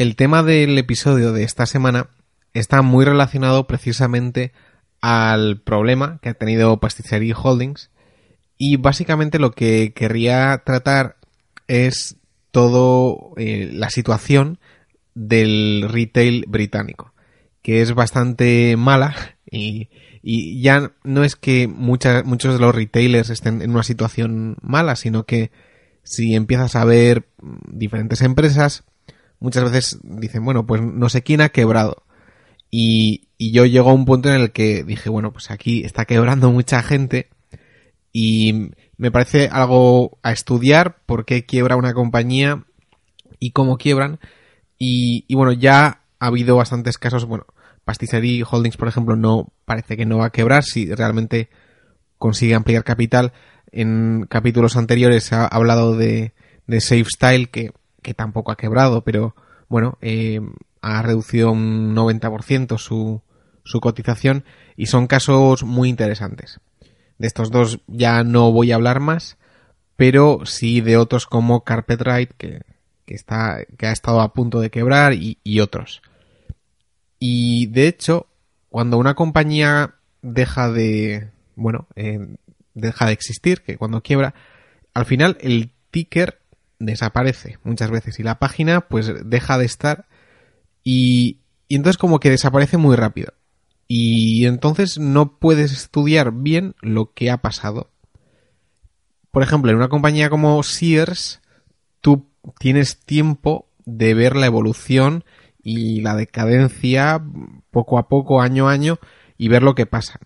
El 0.00 0.16
tema 0.16 0.42
del 0.42 0.78
episodio 0.78 1.30
de 1.34 1.42
esta 1.42 1.66
semana 1.66 2.08
está 2.54 2.80
muy 2.80 3.04
relacionado 3.04 3.66
precisamente 3.66 4.54
al 5.02 5.60
problema 5.60 6.20
que 6.22 6.30
ha 6.30 6.34
tenido 6.34 6.80
Pastisserie 6.80 7.34
Holdings 7.36 7.90
y 8.56 8.78
básicamente 8.78 9.38
lo 9.38 9.50
que 9.50 9.92
querría 9.92 10.62
tratar 10.64 11.18
es 11.68 12.16
todo 12.50 13.34
eh, 13.36 13.68
la 13.74 13.90
situación 13.90 14.58
del 15.14 15.84
retail 15.86 16.46
británico 16.48 17.12
que 17.60 17.82
es 17.82 17.92
bastante 17.92 18.76
mala 18.78 19.14
y, 19.50 19.90
y 20.22 20.62
ya 20.62 20.92
no 21.04 21.24
es 21.24 21.36
que 21.36 21.68
muchos 21.68 22.54
de 22.54 22.58
los 22.58 22.74
retailers 22.74 23.28
estén 23.28 23.60
en 23.60 23.72
una 23.72 23.82
situación 23.82 24.56
mala 24.62 24.96
sino 24.96 25.26
que 25.26 25.50
si 26.04 26.36
empiezas 26.36 26.74
a 26.74 26.86
ver 26.86 27.28
diferentes 27.70 28.22
empresas 28.22 28.84
muchas 29.40 29.64
veces 29.64 29.98
dicen, 30.02 30.44
bueno, 30.44 30.66
pues 30.66 30.80
no 30.82 31.08
sé 31.08 31.22
quién 31.22 31.40
ha 31.40 31.48
quebrado. 31.48 32.04
Y, 32.70 33.28
y 33.36 33.52
yo 33.52 33.66
llego 33.66 33.90
a 33.90 33.94
un 33.94 34.04
punto 34.04 34.28
en 34.28 34.40
el 34.40 34.52
que 34.52 34.84
dije, 34.84 35.10
bueno, 35.10 35.32
pues 35.32 35.50
aquí 35.50 35.82
está 35.84 36.04
quebrando 36.04 36.52
mucha 36.52 36.82
gente 36.82 37.28
y 38.12 38.70
me 38.96 39.10
parece 39.10 39.48
algo 39.50 40.18
a 40.22 40.32
estudiar 40.32 40.98
por 41.06 41.24
qué 41.24 41.44
quiebra 41.44 41.76
una 41.76 41.94
compañía 41.94 42.64
y 43.38 43.50
cómo 43.50 43.78
quiebran. 43.78 44.20
Y, 44.78 45.24
y 45.26 45.34
bueno, 45.34 45.52
ya 45.52 46.02
ha 46.18 46.26
habido 46.26 46.56
bastantes 46.56 46.98
casos, 46.98 47.24
bueno, 47.24 47.46
Pastisserie 47.84 48.44
Holdings, 48.48 48.76
por 48.76 48.88
ejemplo, 48.88 49.16
no 49.16 49.52
parece 49.64 49.96
que 49.96 50.06
no 50.06 50.18
va 50.18 50.26
a 50.26 50.32
quebrar 50.32 50.62
si 50.62 50.94
realmente 50.94 51.48
consigue 52.18 52.54
ampliar 52.54 52.84
capital. 52.84 53.32
En 53.72 54.26
capítulos 54.28 54.76
anteriores 54.76 55.24
se 55.24 55.34
ha 55.34 55.46
hablado 55.46 55.96
de, 55.96 56.32
de 56.66 56.80
Safe 56.80 57.06
Style, 57.06 57.48
que 57.48 57.72
que 58.10 58.14
tampoco 58.14 58.50
ha 58.50 58.56
quebrado, 58.56 59.04
pero 59.04 59.36
bueno, 59.68 59.96
eh, 60.00 60.40
ha 60.82 61.00
reducido 61.00 61.52
un 61.52 61.94
90% 61.94 62.76
su, 62.76 63.22
su 63.62 63.80
cotización 63.80 64.42
y 64.76 64.86
son 64.86 65.06
casos 65.06 65.62
muy 65.62 65.88
interesantes. 65.88 66.58
De 67.18 67.28
estos 67.28 67.52
dos 67.52 67.78
ya 67.86 68.24
no 68.24 68.50
voy 68.50 68.72
a 68.72 68.74
hablar 68.74 68.98
más, 68.98 69.38
pero 69.94 70.40
sí 70.44 70.80
de 70.80 70.96
otros 70.96 71.26
como 71.26 71.62
Carpetride, 71.62 72.30
que, 72.36 72.62
que, 73.06 73.14
está, 73.14 73.58
que 73.78 73.86
ha 73.86 73.92
estado 73.92 74.22
a 74.22 74.32
punto 74.32 74.58
de 74.58 74.70
quebrar 74.70 75.12
y, 75.12 75.38
y 75.44 75.60
otros. 75.60 76.02
Y 77.20 77.68
de 77.68 77.86
hecho, 77.86 78.26
cuando 78.70 78.98
una 78.98 79.14
compañía 79.14 79.94
deja 80.20 80.68
de, 80.72 81.30
bueno, 81.54 81.86
eh, 81.94 82.26
deja 82.74 83.06
de 83.06 83.12
existir, 83.12 83.62
que 83.62 83.76
cuando 83.76 84.02
quiebra, 84.02 84.34
al 84.94 85.06
final 85.06 85.38
el 85.40 85.70
ticker 85.92 86.39
desaparece 86.80 87.58
muchas 87.62 87.90
veces 87.90 88.18
y 88.18 88.24
la 88.24 88.40
página 88.40 88.80
pues 88.80 89.12
deja 89.24 89.58
de 89.58 89.66
estar 89.66 90.08
y, 90.82 91.38
entonces 91.68 91.98
como 91.98 92.18
que 92.18 92.30
desaparece 92.30 92.78
muy 92.78 92.96
rápido 92.96 93.34
y 93.86 94.46
entonces 94.46 94.98
no 94.98 95.38
puedes 95.38 95.72
estudiar 95.72 96.32
bien 96.32 96.74
lo 96.80 97.12
que 97.12 97.30
ha 97.30 97.38
pasado. 97.38 97.90
Por 99.30 99.42
ejemplo, 99.42 99.70
en 99.70 99.76
una 99.76 99.88
compañía 99.88 100.30
como 100.30 100.62
Sears, 100.62 101.40
tú 102.00 102.28
tienes 102.58 102.98
tiempo 103.00 103.68
de 103.84 104.14
ver 104.14 104.36
la 104.36 104.46
evolución 104.46 105.24
y 105.62 106.00
la 106.00 106.14
decadencia 106.14 107.22
poco 107.70 107.98
a 107.98 108.08
poco, 108.08 108.40
año 108.40 108.68
a 108.68 108.72
año, 108.72 108.98
y 109.36 109.48
ver 109.48 109.62
lo 109.62 109.74
que 109.74 109.86
pasa. 109.86 110.20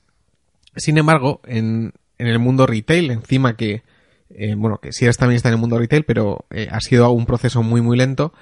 Sin 0.76 0.99
embargo, 0.99 1.40
en, 1.44 1.92
en 2.18 2.26
el 2.26 2.38
mundo 2.38 2.66
retail, 2.66 3.11
encima 3.11 3.56
que, 3.56 3.82
eh, 4.30 4.54
bueno, 4.56 4.78
que 4.78 4.92
Sears 4.92 5.16
también 5.16 5.36
está 5.36 5.48
en 5.48 5.54
el 5.54 5.60
mundo 5.60 5.78
retail, 5.78 6.04
pero 6.04 6.46
eh, 6.50 6.68
ha 6.70 6.80
sido 6.80 7.10
un 7.10 7.26
proceso 7.26 7.62
muy, 7.62 7.80
muy 7.80 7.96
lento. 7.96 8.32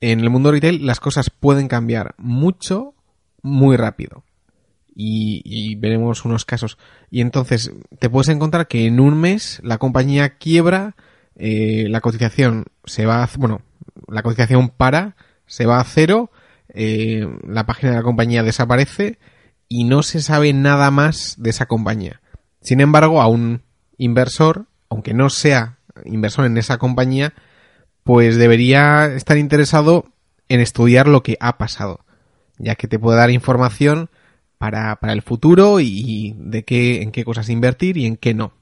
En 0.00 0.20
el 0.20 0.30
mundo 0.30 0.52
retail 0.52 0.86
las 0.86 1.00
cosas 1.00 1.30
pueden 1.30 1.68
cambiar 1.68 2.14
mucho, 2.18 2.94
muy 3.42 3.76
rápido. 3.76 4.24
Y, 5.00 5.76
veremos 5.76 6.24
unos 6.24 6.44
casos. 6.44 6.76
Y 7.08 7.20
entonces 7.20 7.72
te 8.00 8.10
puedes 8.10 8.28
encontrar 8.30 8.66
que 8.66 8.86
en 8.86 8.98
un 8.98 9.20
mes 9.20 9.60
la 9.62 9.78
compañía 9.78 10.38
quiebra, 10.38 10.96
eh, 11.36 11.86
la 11.88 12.00
cotización 12.00 12.64
se 12.84 13.06
va, 13.06 13.22
a, 13.22 13.30
bueno, 13.38 13.62
la 14.08 14.24
cotización 14.24 14.70
para, 14.70 15.14
se 15.46 15.66
va 15.66 15.78
a 15.78 15.84
cero, 15.84 16.32
la 16.74 17.64
página 17.64 17.92
de 17.92 17.98
la 17.98 18.02
compañía 18.02 18.42
desaparece 18.42 19.18
y 19.68 19.84
no 19.84 20.02
se 20.02 20.20
sabe 20.20 20.52
nada 20.52 20.90
más 20.90 21.36
de 21.38 21.50
esa 21.50 21.66
compañía. 21.66 22.20
Sin 22.60 22.80
embargo, 22.80 23.22
a 23.22 23.28
un 23.28 23.62
inversor, 23.98 24.66
aunque 24.88 25.14
no 25.14 25.30
sea 25.30 25.78
inversor 26.04 26.46
en 26.46 26.56
esa 26.58 26.78
compañía, 26.78 27.34
pues 28.04 28.36
debería 28.36 29.06
estar 29.06 29.36
interesado 29.36 30.06
en 30.48 30.60
estudiar 30.60 31.08
lo 31.08 31.22
que 31.22 31.36
ha 31.40 31.58
pasado, 31.58 32.04
ya 32.58 32.74
que 32.74 32.88
te 32.88 32.98
puede 32.98 33.18
dar 33.18 33.30
información 33.30 34.10
para, 34.56 34.96
para 34.96 35.12
el 35.12 35.22
futuro 35.22 35.80
y 35.80 36.34
de 36.38 36.64
qué, 36.64 37.02
en 37.02 37.12
qué 37.12 37.24
cosas 37.24 37.48
invertir 37.48 37.96
y 37.96 38.06
en 38.06 38.16
qué 38.16 38.34
no. 38.34 38.52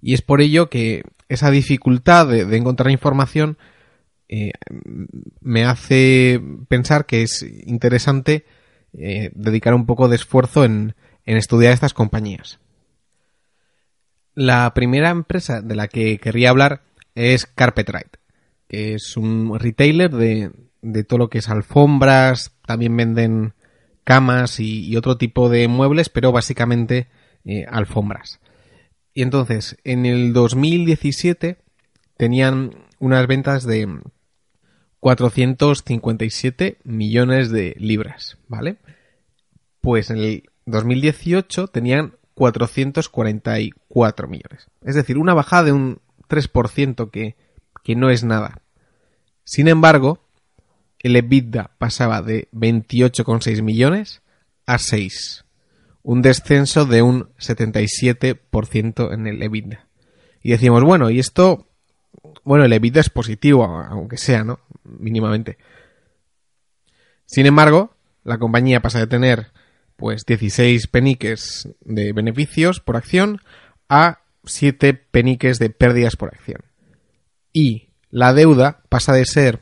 Y 0.00 0.14
es 0.14 0.22
por 0.22 0.40
ello 0.40 0.68
que 0.68 1.02
esa 1.28 1.50
dificultad 1.50 2.28
de, 2.28 2.56
encontrar 2.56 2.90
información 2.90 3.56
eh, 4.28 4.52
me 5.40 5.64
hace 5.64 6.40
pensar 6.68 7.06
que 7.06 7.22
es 7.22 7.42
interesante 7.66 8.44
eh, 8.92 9.30
dedicar 9.34 9.74
un 9.74 9.86
poco 9.86 10.08
de 10.08 10.16
esfuerzo 10.16 10.64
en, 10.64 10.94
en 11.24 11.36
estudiar 11.36 11.72
estas 11.72 11.94
compañías. 11.94 12.58
La 14.34 14.72
primera 14.74 15.10
empresa 15.10 15.60
de 15.60 15.74
la 15.74 15.88
que 15.88 16.18
querría 16.18 16.50
hablar 16.50 16.82
es 17.14 17.46
Carpetride, 17.46 18.10
que 18.68 18.94
es 18.94 19.16
un 19.16 19.58
retailer 19.58 20.10
de, 20.10 20.50
de 20.82 21.04
todo 21.04 21.18
lo 21.18 21.30
que 21.30 21.38
es 21.38 21.48
alfombras, 21.48 22.52
también 22.66 22.96
venden 22.96 23.54
camas 24.02 24.60
y, 24.60 24.86
y 24.86 24.96
otro 24.96 25.16
tipo 25.16 25.48
de 25.48 25.68
muebles, 25.68 26.08
pero 26.08 26.32
básicamente 26.32 27.08
eh, 27.44 27.66
alfombras. 27.68 28.40
Y 29.12 29.22
entonces, 29.22 29.76
en 29.84 30.06
el 30.06 30.32
2017 30.32 31.58
tenían 32.16 32.74
unas 32.98 33.26
ventas 33.26 33.64
de 33.64 34.00
457 35.00 36.78
millones 36.84 37.50
de 37.50 37.76
libras, 37.78 38.38
¿vale? 38.48 38.76
Pues 39.80 40.10
en 40.10 40.16
el 40.16 40.42
2018 40.66 41.68
tenían 41.68 42.14
444 42.34 44.28
millones. 44.28 44.68
Es 44.82 44.94
decir, 44.94 45.18
una 45.18 45.34
bajada 45.34 45.64
de 45.64 45.72
un 45.72 46.00
3% 46.28 47.10
que, 47.10 47.36
que 47.82 47.96
no 47.96 48.10
es 48.10 48.24
nada. 48.24 48.60
Sin 49.44 49.68
embargo, 49.68 50.20
el 50.98 51.16
EBITDA 51.16 51.72
pasaba 51.78 52.22
de 52.22 52.48
28,6 52.52 53.62
millones 53.62 54.22
a 54.66 54.78
6. 54.78 55.44
Un 56.02 56.22
descenso 56.22 56.86
de 56.86 57.02
un 57.02 57.28
77% 57.38 59.12
en 59.12 59.26
el 59.26 59.42
EBITDA. 59.42 59.86
Y 60.42 60.50
decimos, 60.50 60.82
bueno, 60.82 61.10
y 61.10 61.18
esto, 61.18 61.66
bueno, 62.42 62.64
el 62.64 62.72
EBITDA 62.72 63.00
es 63.00 63.10
positivo, 63.10 63.64
aunque 63.64 64.16
sea, 64.16 64.44
¿no? 64.44 64.60
Mínimamente. 64.82 65.58
Sin 67.26 67.46
embargo, 67.46 67.94
la 68.22 68.38
compañía 68.38 68.80
pasa 68.80 68.98
de 68.98 69.06
tener 69.06 69.52
pues 69.96 70.24
16 70.26 70.86
peniques 70.88 71.68
de 71.80 72.12
beneficios 72.12 72.80
por 72.80 72.96
acción 72.96 73.40
a 73.88 74.20
7 74.44 74.94
peniques 74.94 75.58
de 75.58 75.70
pérdidas 75.70 76.16
por 76.16 76.28
acción. 76.34 76.60
Y 77.52 77.90
la 78.10 78.34
deuda 78.34 78.82
pasa 78.88 79.12
de 79.12 79.24
ser 79.24 79.60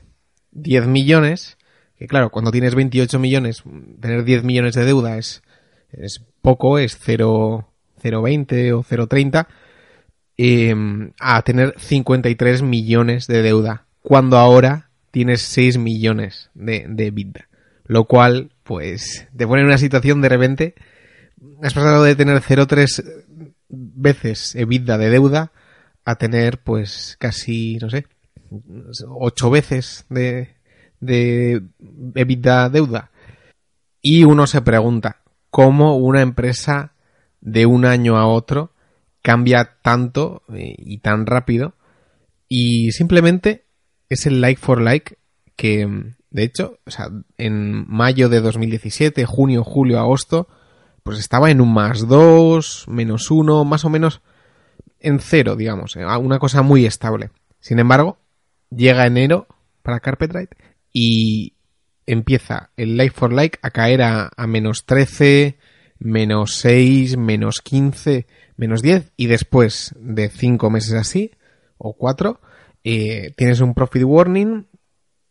10 0.53 0.87
millones, 0.87 1.59
que 1.97 2.07
claro, 2.07 2.31
cuando 2.31 2.51
tienes 2.51 2.75
28 2.75 3.19
millones, 3.19 3.63
tener 4.01 4.25
10 4.25 4.45
millones 4.45 4.75
de 4.75 4.85
deuda 4.85 5.19
es, 5.19 5.43
es 5.91 6.23
poco, 6.41 6.79
es 6.79 6.99
0,20 7.01 8.73
o 8.73 8.83
0,30, 8.83 9.47
eh, 10.39 10.75
a 11.21 11.43
tener 11.43 11.75
53 11.79 12.63
millones 12.63 13.27
de 13.27 13.43
deuda, 13.43 13.87
cuando 14.01 14.39
ahora 14.39 14.91
tienes 15.11 15.43
6 15.43 15.79
millones 15.79 16.51
de, 16.55 16.87
de. 16.89 17.45
Lo 17.85 18.05
cual, 18.05 18.52
pues, 18.63 19.29
te 19.37 19.47
pone 19.47 19.63
en 19.63 19.69
una 19.69 19.79
situación 19.79 20.21
de 20.21 20.29
repente, 20.29 20.75
has 21.63 21.75
pasado 21.75 22.05
de 22.05 22.17
tener 22.17 22.41
0,3 22.41 23.25
veces 23.69 24.55
EBITDA 24.55 24.99
de 24.99 25.11
deuda 25.11 25.53
a 26.05 26.17
tener, 26.17 26.59
pues, 26.63 27.17
casi, 27.19 27.77
no 27.81 27.91
sé, 27.91 28.07
8 29.09 29.51
veces 29.51 30.07
de, 30.09 30.57
de 31.01 31.63
EBITDA 32.15 32.69
deuda. 32.69 33.11
Y 34.01 34.25
uno 34.25 34.47
se 34.47 34.63
pregunta, 34.63 35.23
¿cómo 35.51 35.97
una 35.97 36.23
empresa 36.23 36.93
de 37.41 37.67
un 37.67 37.85
año 37.85 38.17
a 38.17 38.27
otro 38.27 38.73
cambia 39.23 39.77
tanto 39.83 40.43
eh, 40.53 40.75
y 40.77 40.99
tan 40.99 41.27
rápido? 41.27 41.75
Y 42.49 42.93
simplemente 42.93 43.65
es 44.09 44.27
el 44.27 44.41
like 44.41 44.61
for 44.61 44.81
like 44.81 45.17
que, 45.57 46.15
de 46.33 46.45
hecho, 46.45 46.79
o 46.87 46.91
sea, 46.91 47.11
en 47.37 47.85
mayo 47.89 48.31
de 48.31 48.41
2017, 48.41 49.27
junio, 49.27 49.65
julio, 49.65 49.99
agosto, 49.99 50.49
pues 51.03 51.19
estaba 51.19 51.51
en 51.51 51.61
un 51.61 51.73
más 51.73 52.09
2, 52.09 52.87
menos 52.89 53.31
1, 53.31 53.65
más 53.65 53.85
o 53.85 53.91
menos 53.91 54.23
en 54.99 55.21
cero, 55.21 55.57
digamos, 55.57 55.97
eh, 55.97 56.07
una 56.07 56.39
cosa 56.39 56.63
muy 56.63 56.87
estable. 56.87 57.31
Sin 57.61 57.79
embargo, 57.79 58.19
llega 58.71 59.07
enero 59.07 59.47
para 59.83 60.01
Carpetride 60.01 60.49
y 60.91 61.55
empieza 62.07 62.71
el 62.77 62.97
like 62.97 63.15
for 63.15 63.33
like 63.33 63.59
a 63.63 63.71
caer 63.71 64.01
a, 64.03 64.31
a 64.35 64.47
menos 64.47 64.87
13, 64.87 65.59
menos 65.99 66.55
6, 66.55 67.19
menos 67.19 67.61
15, 67.61 68.27
menos 68.57 68.81
10 68.81 69.13
y 69.19 69.27
después 69.27 69.95
de 69.99 70.31
5 70.31 70.71
meses 70.71 70.95
así, 70.95 71.33
o 71.77 71.93
4, 71.93 72.41
eh, 72.85 73.33
tienes 73.37 73.61
un 73.61 73.75
profit 73.75 74.05
warning, 74.05 74.67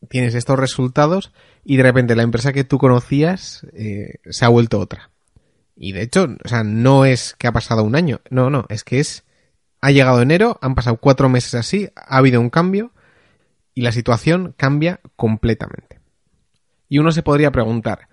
tienes 0.09 0.35
estos 0.35 0.59
resultados 0.59 1.31
y 1.63 1.77
de 1.77 1.83
repente 1.83 2.15
la 2.15 2.23
empresa 2.23 2.53
que 2.53 2.63
tú 2.63 2.77
conocías 2.77 3.65
eh, 3.73 4.15
se 4.29 4.45
ha 4.45 4.49
vuelto 4.49 4.79
otra. 4.79 5.11
Y 5.75 5.93
de 5.93 6.03
hecho, 6.03 6.27
o 6.43 6.47
sea, 6.47 6.63
no 6.63 7.05
es 7.05 7.35
que 7.37 7.47
ha 7.47 7.51
pasado 7.51 7.83
un 7.83 7.95
año, 7.95 8.21
no, 8.29 8.49
no, 8.49 8.65
es 8.69 8.83
que 8.83 8.99
es, 8.99 9.23
ha 9.79 9.91
llegado 9.91 10.21
enero, 10.21 10.59
han 10.61 10.75
pasado 10.75 10.97
cuatro 10.97 11.29
meses 11.29 11.55
así, 11.55 11.89
ha 11.95 12.17
habido 12.17 12.39
un 12.39 12.49
cambio 12.49 12.91
y 13.73 13.81
la 13.81 13.91
situación 13.91 14.53
cambia 14.57 14.99
completamente. 15.15 15.99
Y 16.89 16.99
uno 16.99 17.11
se 17.11 17.23
podría 17.23 17.51
preguntar, 17.51 18.09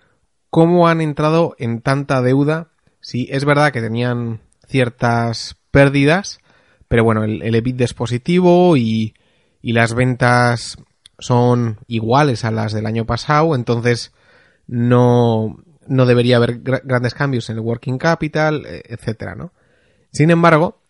¿cómo 0.51 0.89
han 0.89 1.01
entrado 1.01 1.57
en 1.59 1.81
tanta 1.81 2.23
deuda 2.23 2.69
si 3.01 3.29
es 3.31 3.45
verdad 3.45 3.73
que 3.73 3.81
tenían 3.81 4.41
ciertas 4.67 5.57
pérdidas, 5.71 6.41
pero 6.89 7.05
bueno, 7.05 7.25
el, 7.25 7.43
el 7.43 7.55
EBIT 7.55 7.81
es 7.81 7.95
positivo 7.95 8.77
y, 8.77 9.15
y 9.63 9.73
las 9.73 9.95
ventas 9.95 10.79
son 11.19 11.79
iguales 11.87 12.45
a 12.45 12.51
las 12.51 12.73
del 12.73 12.87
año 12.87 13.05
pasado, 13.05 13.55
entonces 13.55 14.13
no, 14.67 15.63
no 15.87 16.07
debería 16.07 16.37
haber 16.37 16.61
gr 16.61 16.83
grandes 16.85 17.15
cambios 17.15 17.51
en 17.51 17.57
el 17.57 17.63
working 17.63 17.99
capital, 17.99 18.65
e, 18.67 18.83
etcétera, 18.89 19.35
¿no? 19.35 19.53
Sin 20.13 20.31
embargo, 20.31 20.81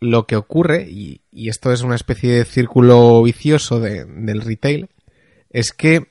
lo 0.00 0.26
que 0.26 0.36
ocurre, 0.36 0.88
y, 0.88 1.22
y 1.30 1.48
esto 1.48 1.72
es 1.72 1.82
una 1.82 1.96
especie 1.96 2.32
de 2.32 2.44
círculo 2.44 3.22
vicioso 3.22 3.80
de, 3.80 4.04
del 4.04 4.42
retail, 4.42 4.88
es 5.50 5.72
que 5.72 6.08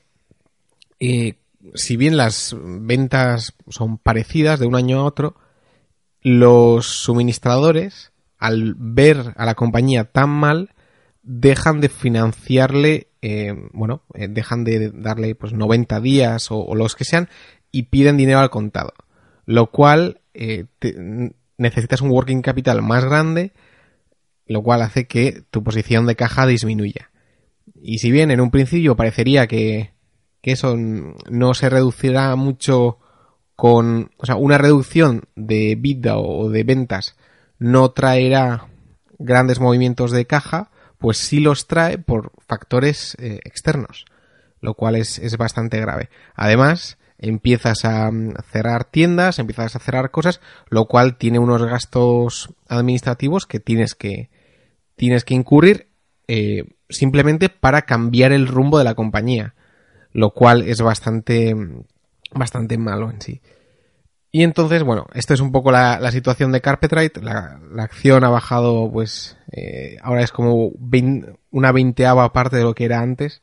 eh, 1.00 1.36
si 1.74 1.96
bien 1.96 2.16
las 2.16 2.56
ventas 2.60 3.54
son 3.68 3.98
parecidas 3.98 4.60
de 4.60 4.66
un 4.66 4.76
año 4.76 5.00
a 5.00 5.04
otro, 5.04 5.36
los 6.22 6.86
suministradores, 6.86 8.12
al 8.38 8.74
ver 8.76 9.34
a 9.36 9.44
la 9.44 9.54
compañía 9.54 10.04
tan 10.04 10.30
mal, 10.30 10.70
dejan 11.22 11.80
de 11.80 11.88
financiarle, 11.88 13.07
eh, 13.22 13.54
bueno, 13.72 14.02
eh, 14.14 14.28
dejan 14.28 14.64
de 14.64 14.90
darle 14.90 15.34
pues 15.34 15.52
90 15.52 16.00
días 16.00 16.48
o, 16.50 16.74
los 16.74 16.94
que 16.94 17.04
sean 17.04 17.28
y 17.70 17.84
piden 17.84 18.16
dinero 18.16 18.38
al 18.38 18.50
contado. 18.50 18.92
Lo 19.44 19.70
cual 19.70 20.20
eh, 20.34 20.66
necesitas 21.56 22.00
un 22.00 22.10
working 22.10 22.42
capital 22.42 22.82
más 22.82 23.04
grande, 23.04 23.52
lo 24.46 24.62
cual 24.62 24.82
hace 24.82 25.06
que 25.06 25.42
tu 25.50 25.62
posición 25.62 26.06
de 26.06 26.16
caja 26.16 26.46
disminuya. 26.46 27.10
Y 27.80 27.98
si 27.98 28.10
bien 28.10 28.30
en 28.30 28.40
un 28.40 28.50
principio 28.50 28.96
parecería 28.96 29.46
que, 29.46 29.92
que 30.40 30.52
eso 30.52 30.76
no 30.76 31.54
se 31.54 31.70
reducirá 31.70 32.34
mucho 32.36 32.98
con, 33.56 34.10
o 34.18 34.26
sea, 34.26 34.36
una 34.36 34.58
reducción 34.58 35.24
de 35.34 35.74
vida 35.74 36.18
o 36.18 36.48
de 36.48 36.62
ventas 36.62 37.16
no 37.58 37.90
traerá 37.90 38.68
grandes 39.18 39.58
movimientos 39.58 40.12
de 40.12 40.26
caja, 40.26 40.70
pues 40.98 41.18
sí 41.18 41.40
los 41.40 41.66
trae 41.66 41.98
por 41.98 42.32
factores 42.46 43.16
eh, 43.20 43.40
externos, 43.44 44.04
lo 44.60 44.74
cual 44.74 44.96
es, 44.96 45.18
es 45.18 45.36
bastante 45.36 45.80
grave. 45.80 46.10
Además, 46.34 46.98
empiezas 47.18 47.84
a 47.84 48.10
mm, 48.10 48.34
cerrar 48.50 48.84
tiendas, 48.84 49.38
empiezas 49.38 49.76
a 49.76 49.78
cerrar 49.78 50.10
cosas, 50.10 50.40
lo 50.68 50.86
cual 50.86 51.16
tiene 51.16 51.38
unos 51.38 51.62
gastos 51.64 52.54
administrativos 52.68 53.46
que 53.46 53.60
tienes 53.60 53.94
que, 53.94 54.30
tienes 54.96 55.24
que 55.24 55.34
incurrir 55.34 55.88
eh, 56.26 56.64
simplemente 56.88 57.48
para 57.48 57.82
cambiar 57.82 58.32
el 58.32 58.46
rumbo 58.46 58.78
de 58.78 58.84
la 58.84 58.94
compañía, 58.94 59.54
lo 60.12 60.30
cual 60.30 60.62
es 60.62 60.80
bastante, 60.80 61.54
bastante 62.32 62.78
malo 62.78 63.10
en 63.10 63.20
sí. 63.20 63.40
Y 64.30 64.42
entonces, 64.42 64.82
bueno, 64.82 65.06
esta 65.14 65.32
es 65.32 65.40
un 65.40 65.52
poco 65.52 65.72
la, 65.72 66.10
situación 66.10 66.52
de 66.52 66.60
Carpetrite. 66.60 67.22
La, 67.22 67.58
la, 67.72 67.84
acción 67.84 68.24
ha 68.24 68.28
bajado, 68.28 68.90
pues, 68.92 69.37
eh, 69.50 69.96
ahora 70.02 70.22
es 70.22 70.32
como 70.32 70.72
una 71.50 71.72
veinteava 71.72 72.32
parte 72.32 72.56
de 72.56 72.64
lo 72.64 72.74
que 72.74 72.84
era 72.84 73.00
antes 73.00 73.42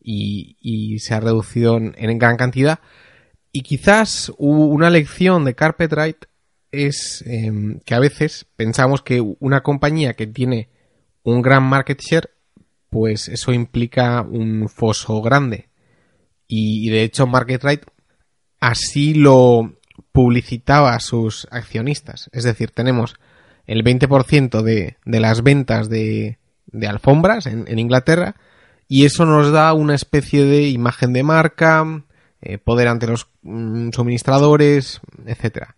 y, 0.00 0.98
se 1.00 1.14
ha 1.14 1.20
reducido 1.20 1.76
en 1.76 2.18
gran 2.18 2.36
cantidad. 2.36 2.80
Y 3.52 3.62
quizás 3.62 4.32
una 4.38 4.90
lección 4.90 5.44
de 5.44 5.54
Carpetrite 5.54 6.28
es 6.70 7.24
em, 7.26 7.80
que 7.80 7.94
a 7.94 7.98
veces 7.98 8.46
pensamos 8.56 9.02
que 9.02 9.20
una 9.20 9.62
compañía 9.62 10.14
que 10.14 10.26
tiene 10.26 10.68
un 11.22 11.42
gran 11.42 11.62
market 11.64 12.00
share, 12.00 12.30
pues 12.90 13.28
eso 13.28 13.52
implica 13.52 14.22
un 14.22 14.68
foso 14.68 15.20
grande. 15.22 15.68
Y, 16.46 16.88
de 16.90 17.02
hecho 17.02 17.26
Marketrite 17.26 17.86
así 18.60 19.14
lo 19.14 19.74
publicitaba 20.12 20.94
a 20.94 21.00
sus 21.00 21.46
accionistas. 21.50 22.28
Es 22.32 22.44
decir, 22.44 22.70
tenemos 22.70 23.16
el 23.68 23.84
20% 23.84 24.62
de, 24.62 24.96
de 25.04 25.20
las 25.20 25.44
ventas 25.44 25.88
de, 25.88 26.38
de 26.66 26.86
alfombras 26.88 27.46
en, 27.46 27.64
en 27.68 27.78
Inglaterra 27.78 28.34
y 28.88 29.04
eso 29.04 29.26
nos 29.26 29.52
da 29.52 29.72
una 29.74 29.94
especie 29.94 30.44
de 30.44 30.68
imagen 30.70 31.12
de 31.12 31.22
marca, 31.22 31.84
eh, 32.40 32.58
poder 32.58 32.88
ante 32.88 33.06
los 33.06 33.28
mm, 33.42 33.90
suministradores, 33.90 35.00
etcétera. 35.26 35.76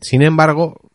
Sin 0.00 0.22
embargo, 0.22 0.90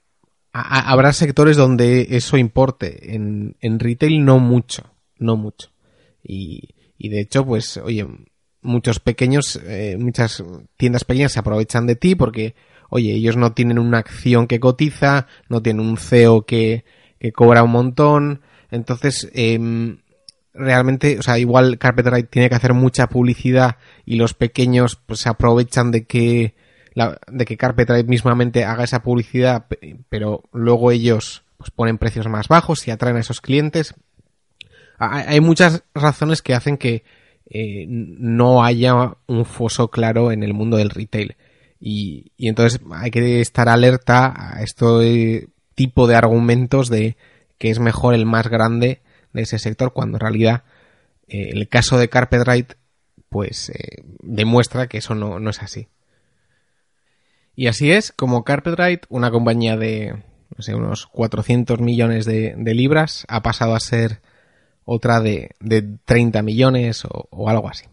habrá 0.51 1.13
sectores 1.13 1.57
donde 1.57 2.07
eso 2.11 2.37
importe. 2.37 3.13
En, 3.13 3.55
en, 3.61 3.79
retail 3.79 4.25
no 4.25 4.39
mucho, 4.39 4.91
no 5.19 5.37
mucho. 5.37 5.69
Y, 6.23 6.69
y 6.97 7.09
de 7.09 7.21
hecho, 7.21 7.45
pues, 7.45 7.77
oye, 7.77 8.07
muchos 8.61 8.99
pequeños, 8.99 9.59
eh, 9.63 9.97
muchas 9.99 10.43
tiendas 10.77 11.03
pequeñas 11.03 11.33
se 11.33 11.39
aprovechan 11.39 11.85
de 11.85 11.95
ti 11.95 12.15
porque, 12.15 12.55
oye, 12.91 13.13
ellos 13.13 13.38
no 13.38 13.54
tienen 13.54 13.80
una 13.80 13.99
acción 13.99 14.45
que 14.45 14.60
cotiza, 14.60 15.25
no 15.49 15.63
tienen 15.63 15.86
un 15.86 15.97
CEO 15.97 16.45
que, 16.45 16.84
que 17.19 17.32
cobra 17.32 17.63
un 17.63 17.71
montón. 17.71 18.41
Entonces, 18.69 19.32
eh, 19.34 19.97
realmente, 20.54 21.17
o 21.17 21.21
sea, 21.23 21.39
igual 21.39 21.77
Carpetride 21.77 22.23
tiene 22.23 22.49
que 22.49 22.56
hacer 22.56 22.73
mucha 22.73 23.08
publicidad 23.08 23.77
y 24.06 24.17
los 24.17 24.34
pequeños 24.34 24.97
pues 25.06 25.21
se 25.21 25.30
aprovechan 25.30 25.91
de 25.91 26.06
que 26.06 26.54
la, 26.93 27.17
de 27.27 27.45
que 27.45 27.58
mismamente 28.06 28.65
haga 28.65 28.84
esa 28.84 29.01
publicidad, 29.01 29.67
pero 30.10 30.43
luego 30.51 30.91
ellos 30.91 31.43
pues 31.58 31.71
ponen 31.71 31.97
precios 31.97 32.27
más 32.27 32.49
bajos 32.49 32.86
y 32.88 32.91
atraen 32.91 33.15
a 33.15 33.21
esos 33.21 33.39
clientes. 33.39 33.95
Hay 34.97 35.39
muchas 35.39 35.84
razones 35.95 36.41
que 36.41 36.54
hacen 36.54 36.77
que 36.77 37.04
eh, 37.49 37.86
no 37.88 38.63
haya 38.63 39.15
un 39.27 39.45
foso 39.45 39.88
claro 39.88 40.32
en 40.32 40.43
el 40.43 40.54
mundo 40.54 40.75
del 40.77 40.89
retail. 40.89 41.38
Y, 41.82 42.32
y 42.38 42.48
entonces 42.48 42.80
hay 42.94 43.12
que 43.12 43.41
estar 43.41 43.67
alerta 43.67 44.34
a 44.36 44.62
este 44.62 45.50
tipo 45.76 46.08
de 46.08 46.15
argumentos 46.15 46.89
de 46.89 47.17
que 47.58 47.72
es 47.72 47.80
mejor 47.80 48.13
el 48.13 48.26
más 48.26 48.48
grande 48.48 49.02
de 49.34 49.41
ese 49.41 49.60
sector 49.60 49.91
cuando 49.91 50.17
en 50.17 50.22
realidad 50.22 50.63
eh, 51.28 51.50
el 51.54 51.67
caso 51.67 51.98
de 51.98 52.10
Carpetride 52.10 52.76
pues 53.30 53.70
eh, 53.70 54.04
demuestra 54.22 54.88
que 54.88 55.00
eso 55.00 55.15
no, 55.15 55.50
es 55.50 55.62
así. 55.62 55.88
Y 57.56 57.67
así 57.67 57.91
es 57.91 58.12
como 58.12 58.44
Carpetride, 58.44 59.02
una 59.10 59.32
compañía 59.32 59.78
de 59.78 60.24
no 60.56 60.62
sé, 60.62 60.76
unos 60.76 61.08
400 61.08 61.80
millones 61.80 62.26
de, 62.26 62.56
libras, 62.76 63.26
ha 63.30 63.41
pasado 63.41 63.74
a 63.74 63.80
ser 63.80 64.22
otra 64.84 65.22
de, 65.22 65.52
de 65.60 65.82
30 66.06 66.41
millones 66.41 67.06
o, 67.06 67.50
algo 67.50 67.70
así. 67.70 67.86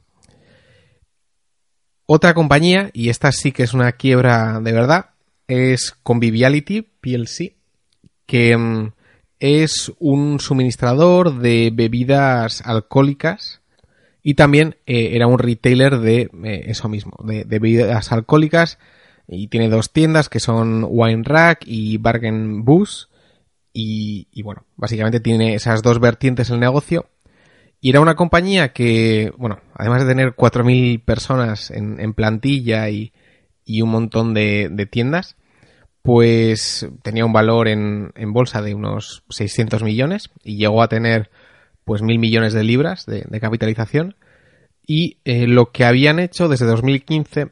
Otra 2.10 2.32
compañía, 2.32 2.88
y 2.94 3.10
esta 3.10 3.32
sí 3.32 3.52
que 3.52 3.64
es 3.64 3.74
una 3.74 3.92
quiebra 3.92 4.60
de 4.60 4.72
verdad, 4.72 5.10
es 5.46 5.94
Conviviality 6.02 6.80
PLC, 6.80 7.56
que 8.24 8.56
mm, 8.56 8.92
es 9.40 9.92
un 9.98 10.40
suministrador 10.40 11.38
de 11.38 11.70
bebidas 11.70 12.62
alcohólicas 12.64 13.60
y 14.22 14.34
también 14.34 14.76
eh, 14.86 15.10
era 15.12 15.26
un 15.26 15.38
retailer 15.38 15.98
de 15.98 16.30
eh, 16.44 16.64
eso 16.68 16.88
mismo, 16.88 17.12
de, 17.22 17.44
bebidas 17.44 18.10
alcohólicas. 18.10 18.78
Y 19.26 19.48
tiene 19.48 19.68
dos 19.68 19.92
tiendas 19.92 20.30
que 20.30 20.40
son 20.40 20.86
Wine 20.88 21.24
Rack 21.26 21.64
y 21.66 21.98
Bargain 21.98 22.64
Boost 22.64 23.10
y, 23.74 24.42
bueno, 24.42 24.64
básicamente 24.76 25.20
tiene 25.20 25.54
esas 25.54 25.82
dos 25.82 26.00
vertientes 26.00 26.48
el 26.48 26.58
negocio 26.58 27.10
y 27.80 27.90
era 27.90 28.00
una 28.00 28.16
compañía 28.16 28.72
que, 28.72 29.32
bueno, 29.36 29.60
además 29.74 30.02
de 30.02 30.08
tener 30.08 30.34
4.000 30.34 31.04
personas 31.04 31.70
en, 31.70 32.14
plantilla 32.14 32.88
y, 32.90 33.12
un 33.82 33.90
montón 33.90 34.34
de 34.34 34.88
tiendas, 34.90 35.36
pues 36.08 36.88
tenía 37.02 37.26
un 37.26 37.34
valor 37.34 37.68
en, 37.68 38.12
bolsa 38.32 38.62
de 38.62 38.72
unos 38.72 39.24
600 39.28 39.82
millones 39.82 40.30
y 40.42 40.56
llegó 40.56 40.82
a 40.82 40.88
tener 40.88 41.30
pues 41.84 42.00
mil 42.00 42.18
millones 42.18 42.54
de 42.54 42.64
libras 42.64 43.04
de, 43.04 43.40
capitalización. 43.40 44.16
Y 44.86 45.18
eh, 45.26 45.46
lo 45.46 45.70
que 45.70 45.84
habían 45.84 46.18
hecho 46.18 46.48
desde 46.48 46.64
2015 46.64 47.50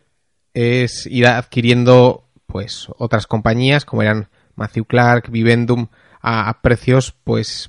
es 0.55 1.07
ir 1.07 1.27
adquiriendo 1.27 2.25
pues 2.47 2.89
otras 2.97 3.27
compañías 3.27 3.85
como 3.85 4.01
eran 4.01 4.31
Matthew 4.55 4.87
Clark, 4.87 5.31
Vivendum 5.31 5.89
a, 6.23 6.63
precios 6.63 7.13
pues 7.25 7.69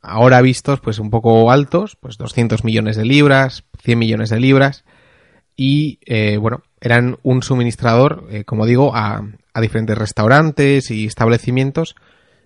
ahora 0.00 0.40
vistos 0.40 0.80
pues 0.80 0.98
un 0.98 1.10
poco 1.10 1.50
altos, 1.50 1.96
pues 2.00 2.16
200 2.18 2.64
millones 2.64 2.96
de 2.96 3.04
libras, 3.04 3.64
100 3.82 3.98
millones 3.98 4.30
de 4.30 4.40
libras 4.40 4.84
y 5.56 5.98
eh, 6.06 6.36
bueno, 6.36 6.62
eran 6.80 7.18
un 7.24 7.42
suministrador, 7.42 8.28
eh, 8.30 8.44
como 8.44 8.64
digo, 8.64 8.94
a, 8.94 9.22
diferentes 9.60 9.98
restaurantes 9.98 10.92
y 10.92 11.04
establecimientos 11.04 11.96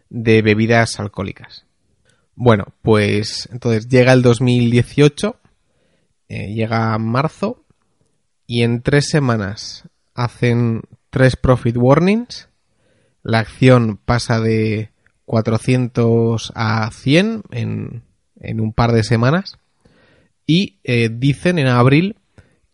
de 0.08 0.40
bebidas 0.40 0.98
alcohólicas. 0.98 1.66
Bueno, 2.34 2.68
pues 2.80 3.50
entonces 3.52 3.86
llega 3.88 4.14
el 4.14 4.22
2018, 4.22 5.36
eh, 6.28 6.54
llega 6.54 6.96
marzo 6.96 7.66
y 8.46 8.62
en 8.62 8.80
tres 8.80 9.10
semanas 9.10 9.84
hacen 10.14 10.80
tres 11.10 11.36
profit 11.36 11.76
warnings. 11.76 12.48
La 13.22 13.40
acción 13.40 13.98
pasa 13.98 14.40
de 14.40 14.91
400 15.32 16.52
a 16.54 16.90
100 16.90 17.44
en, 17.52 18.02
en 18.38 18.60
un 18.60 18.74
par 18.74 18.92
de 18.92 19.02
semanas 19.02 19.56
y 20.44 20.78
eh, 20.84 21.08
dicen 21.10 21.58
en 21.58 21.68
abril 21.68 22.16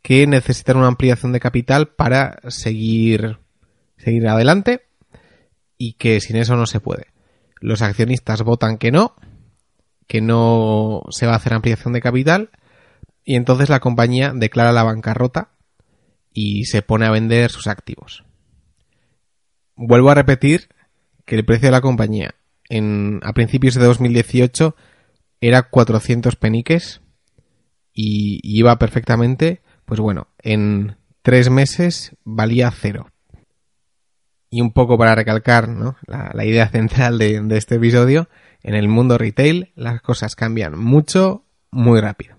que 0.03 0.27
necesitan 0.27 0.77
una 0.77 0.89
ampliación 0.89 1.31
de 1.31 1.39
capital 1.39 1.87
para 1.87 2.41
seguir 2.49 3.39
seguir 3.97 4.27
adelante 4.27 4.83
y 5.77 5.93
que 5.93 6.21
sin 6.21 6.35
eso 6.35 6.57
no 6.57 6.67
se 6.67 6.81
puede. 6.81 7.07
Los 7.61 7.81
accionistas 7.81 8.43
votan 8.43 8.77
que 8.77 8.91
no, 8.91 9.15
que 10.09 10.21
no 10.21 11.03
se 11.11 11.27
va 11.27 11.35
a 11.35 11.37
hacer 11.37 11.55
ampliación 11.55 11.93
de 11.93 12.01
capital 12.01 12.51
y 13.25 13.37
entonces 13.37 13.69
la 13.69 13.79
compañía 13.79 14.33
declara 14.35 14.73
la 14.73 14.83
bancarrota 14.83 15.51
y 16.33 16.65
se 16.65 16.83
pone 16.83 17.07
a 17.07 17.13
vender 17.13 17.53
sus 17.53 17.69
activos. 17.69 18.25
Vuelvo 19.77 20.11
a 20.11 20.17
repetir 20.17 20.71
que 21.25 21.37
el 21.37 21.45
precio 21.45 21.69
de 21.69 21.73
la 21.73 21.83
compañía 21.83 22.35
en, 22.69 23.21
a 23.23 23.33
principios 23.33 23.75
de 23.75 23.85
2018 23.85 24.77
era 25.41 25.63
400 25.63 26.37
peniques 26.37 27.01
y, 27.93 28.41
iba 28.43 28.79
perfectamente, 28.79 29.63
pues 29.85 30.01
bueno, 30.01 30.29
en 30.43 30.97
tres 31.23 31.51
meses 31.51 32.17
valía 32.25 32.71
cero. 32.71 33.11
Y 34.51 34.61
un 34.61 34.73
poco 34.73 34.97
para 34.97 35.15
recalcar 35.15 35.69
la, 36.07 36.45
idea 36.45 36.69
central 36.71 37.19
de, 37.19 37.45
este 37.57 37.77
episodio, 37.77 38.29
en 38.63 38.75
el 38.75 38.89
mundo 38.89 39.19
retail 39.19 39.73
las 39.75 40.01
cosas 40.01 40.37
cambian 40.37 40.79
mucho, 40.79 41.45
muy 41.71 42.01
rápido. 42.01 42.37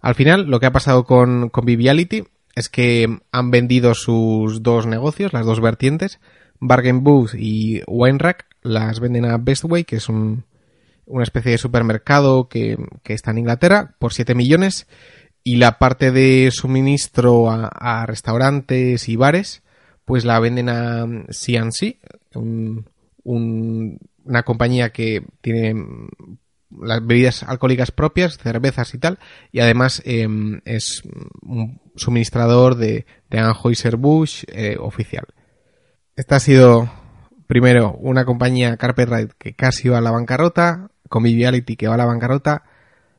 Al 0.00 0.14
final, 0.14 0.46
lo 0.46 0.60
que 0.60 0.66
ha 0.66 0.72
pasado 0.72 1.04
con, 1.04 1.48
con 1.48 1.64
Viviality 1.64 2.24
es 2.54 2.68
que 2.68 3.20
han 3.32 3.50
vendido 3.50 3.94
sus 3.94 4.62
dos 4.62 4.86
negocios, 4.86 5.32
las 5.32 5.46
dos 5.46 5.60
vertientes, 5.60 6.20
Bargain 6.58 7.02
Booth 7.02 7.34
y 7.34 7.82
Wine 7.86 8.18
Rack, 8.18 8.45
las 8.66 9.00
venden 9.00 9.24
a 9.24 9.38
Bestway, 9.38 9.84
que 9.84 9.96
es 9.96 10.08
un, 10.08 10.44
una 11.06 11.22
especie 11.22 11.52
de 11.52 11.58
supermercado 11.58 12.48
que, 12.48 12.76
está 13.04 13.30
en 13.30 13.38
Inglaterra 13.38 13.94
por 13.98 14.12
7 14.12 14.34
millones 14.34 14.86
y 15.42 15.56
la 15.56 15.78
parte 15.78 16.10
de 16.10 16.50
suministro 16.52 17.50
a, 17.50 18.04
restaurantes 18.06 19.08
y 19.08 19.16
bares 19.16 19.62
pues 20.04 20.24
la 20.24 20.38
venden 20.38 20.68
a 20.68 21.04
CNC, 21.30 21.98
una 23.24 24.42
compañía 24.44 24.90
que 24.90 25.24
tiene 25.40 25.74
las 26.80 27.04
bebidas 27.04 27.42
alcohólicas 27.42 27.90
propias, 27.90 28.38
cervezas 28.38 28.94
y 28.94 28.98
tal, 28.98 29.18
y 29.50 29.60
además 29.60 30.02
em, 30.04 30.60
es 30.64 31.02
un 31.42 31.80
suministrador 31.96 32.76
de, 32.76 33.06
de 33.30 33.38
Anheuser-Busch 33.38 34.44
eh, 34.48 34.76
oficial. 34.78 35.26
Esta 36.14 36.36
ha 36.36 36.40
sido, 36.40 36.90
primero, 37.46 37.96
una 38.00 38.24
compañía 38.24 38.76
Carpetride 38.76 39.30
que 39.38 39.54
casi 39.54 39.88
va 39.88 39.98
a 39.98 40.02
la 40.02 40.10
bancarrota, 40.10 40.88
Conviviality 41.08 41.76
que 41.76 41.88
va 41.88 41.94
a 41.94 41.98
la 41.98 42.06
bancarrota, 42.06 42.64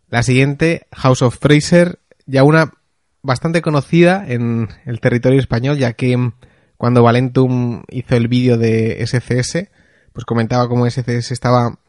la 0.09 0.23
siguiente, 0.23 0.87
House 0.91 1.21
of 1.21 1.37
Fraser, 1.37 1.99
ya 2.25 2.43
una 2.43 2.73
bastante 3.21 3.61
conocida 3.61 4.25
en 4.27 4.69
el 4.85 4.99
territorio 4.99 5.39
español, 5.39 5.77
ya 5.77 5.93
que 5.93 6.31
cuando 6.77 7.03
Valentum 7.03 7.83
hizo 7.89 8.15
el 8.15 8.27
vídeo 8.27 8.57
de 8.57 9.05
SCS, 9.05 9.69
pues 10.13 10.25
comentaba 10.25 10.67
cómo 10.69 10.89
SCS 10.89 11.31
estaba 11.31 11.79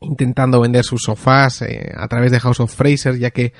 intentando 0.00 0.60
vender 0.60 0.84
sus 0.84 1.02
sofás 1.02 1.62
eh, 1.62 1.92
a 1.96 2.08
través 2.08 2.30
de 2.30 2.40
House 2.40 2.60
of 2.60 2.74
Fraser, 2.74 3.18
ya 3.18 3.30
que 3.30 3.52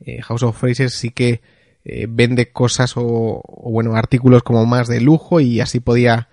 eh, 0.00 0.20
House 0.22 0.42
of 0.42 0.58
Fraser 0.58 0.90
sí 0.90 1.10
que 1.10 1.40
eh, 1.84 2.06
vende 2.08 2.52
cosas 2.52 2.92
o, 2.96 3.42
bueno, 3.70 3.94
artículos 3.94 4.42
como 4.42 4.66
más 4.66 4.88
de 4.88 5.00
lujo 5.00 5.40
y 5.40 5.60
así 5.60 5.80
podía 5.80 6.28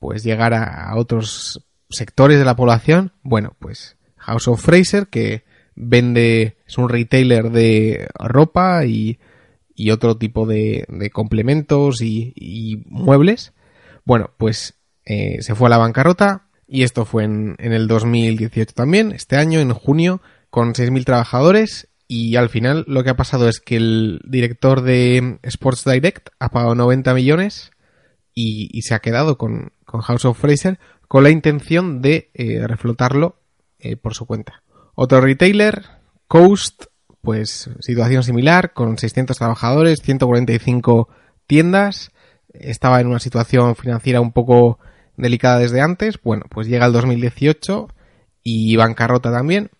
pues 0.00 0.24
llegar 0.24 0.54
a, 0.54 0.92
otros 0.96 1.64
sectores 1.88 2.38
de 2.38 2.44
la 2.44 2.56
población. 2.56 3.12
Bueno, 3.22 3.54
pues 3.60 3.96
House 4.16 4.48
of 4.48 4.60
Fraser 4.60 5.06
que 5.06 5.44
vende, 5.76 6.56
es 6.66 6.76
un 6.76 6.88
retailer 6.88 7.50
de 7.50 8.08
ropa 8.18 8.84
y, 8.84 9.20
y 9.76 9.92
otro 9.92 10.16
tipo 10.16 10.46
de, 10.46 10.84
complementos 11.12 12.02
y, 12.02 12.32
y, 12.34 12.82
muebles. 12.86 13.52
Bueno, 14.04 14.32
pues 14.36 14.74
se 15.04 15.54
fue 15.54 15.66
a 15.66 15.70
la 15.70 15.78
bancarrota, 15.78 16.50
y 16.72 16.84
esto 16.84 17.04
fue 17.04 17.24
en, 17.24 17.56
el 17.58 17.88
2018 17.88 18.74
también, 18.74 19.10
este 19.10 19.34
año, 19.34 19.58
en 19.58 19.72
junio, 19.72 20.22
con 20.50 20.72
6.000 20.72 21.04
trabajadores. 21.04 21.88
Y 22.06 22.36
al 22.36 22.48
final 22.48 22.84
lo 22.86 23.02
que 23.02 23.10
ha 23.10 23.16
pasado 23.16 23.48
es 23.48 23.58
que 23.58 23.74
el 23.76 24.20
director 24.24 24.82
de 24.82 25.40
Sports 25.42 25.84
Direct 25.84 26.28
ha 26.38 26.50
pagado 26.50 26.76
90 26.76 27.12
millones 27.12 27.72
y, 28.34 28.82
se 28.82 28.94
ha 28.94 29.00
quedado 29.00 29.36
con, 29.36 29.72
House 30.00 30.24
of 30.24 30.38
Fraser 30.38 30.78
con 31.08 31.24
la 31.24 31.30
intención 31.30 32.00
de 32.00 32.30
eh, 32.34 32.64
reflotarlo 32.66 33.40
eh, 33.80 33.96
por 33.96 34.14
su 34.14 34.26
cuenta. 34.26 34.62
Otro 34.94 35.20
retailer, 35.20 35.86
Coast, 36.28 36.84
pues 37.22 37.70
situación 37.80 38.22
similar, 38.22 38.72
con 38.72 38.96
600 38.96 39.36
trabajadores, 39.36 40.00
145 40.02 41.08
tiendas. 41.46 42.12
Estaba 42.52 43.00
en 43.00 43.08
una 43.08 43.18
situación 43.18 43.74
financiera 43.76 44.20
un 44.20 44.32
poco 44.32 44.78
delicada 45.16 45.58
desde 45.58 45.80
antes. 45.80 46.20
Bueno, 46.22 46.44
pues 46.48 46.68
llega 46.68 46.86
el 46.86 46.92
2018 46.92 47.88
y 48.42 48.76
bancarrota 48.76 49.32
también. 49.32 49.70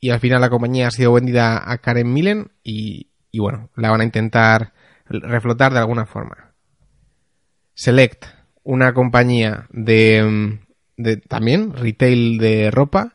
Y 0.00 0.10
al 0.10 0.20
final 0.20 0.40
la 0.40 0.50
compañía 0.50 0.88
ha 0.88 0.92
sido 0.92 1.12
vendida 1.12 1.70
a 1.70 1.78
Karen 1.78 2.12
Millen 2.12 2.52
y, 2.62 3.10
bueno, 3.36 3.70
la 3.74 3.90
van 3.90 4.00
a 4.00 4.04
intentar 4.04 4.72
reflotar 5.06 5.72
de 5.72 5.80
alguna 5.80 6.06
forma. 6.06 6.54
Select, 7.74 8.24
una 8.68 8.92
compañía 8.92 9.66
de, 9.70 10.58
de 10.98 11.16
también 11.16 11.72
retail 11.72 12.36
de 12.36 12.70
ropa, 12.70 13.14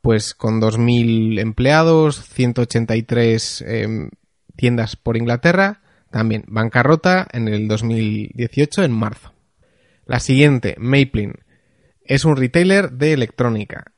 pues 0.00 0.32
con 0.32 0.60
2.000 0.60 1.40
empleados, 1.40 2.24
183 2.28 3.64
em, 3.66 4.10
tiendas 4.54 4.94
por 4.94 5.16
Inglaterra, 5.16 5.80
también 6.12 6.44
bancarrota 6.46 7.26
en 7.32 7.48
el 7.48 7.66
2018 7.66 8.84
en 8.84 8.92
marzo. 8.92 9.34
La 10.06 10.20
siguiente, 10.20 10.76
Maplin, 10.78 11.32
es 12.04 12.24
un 12.24 12.36
retailer 12.36 12.92
de 12.92 13.12
electrónica 13.12 13.92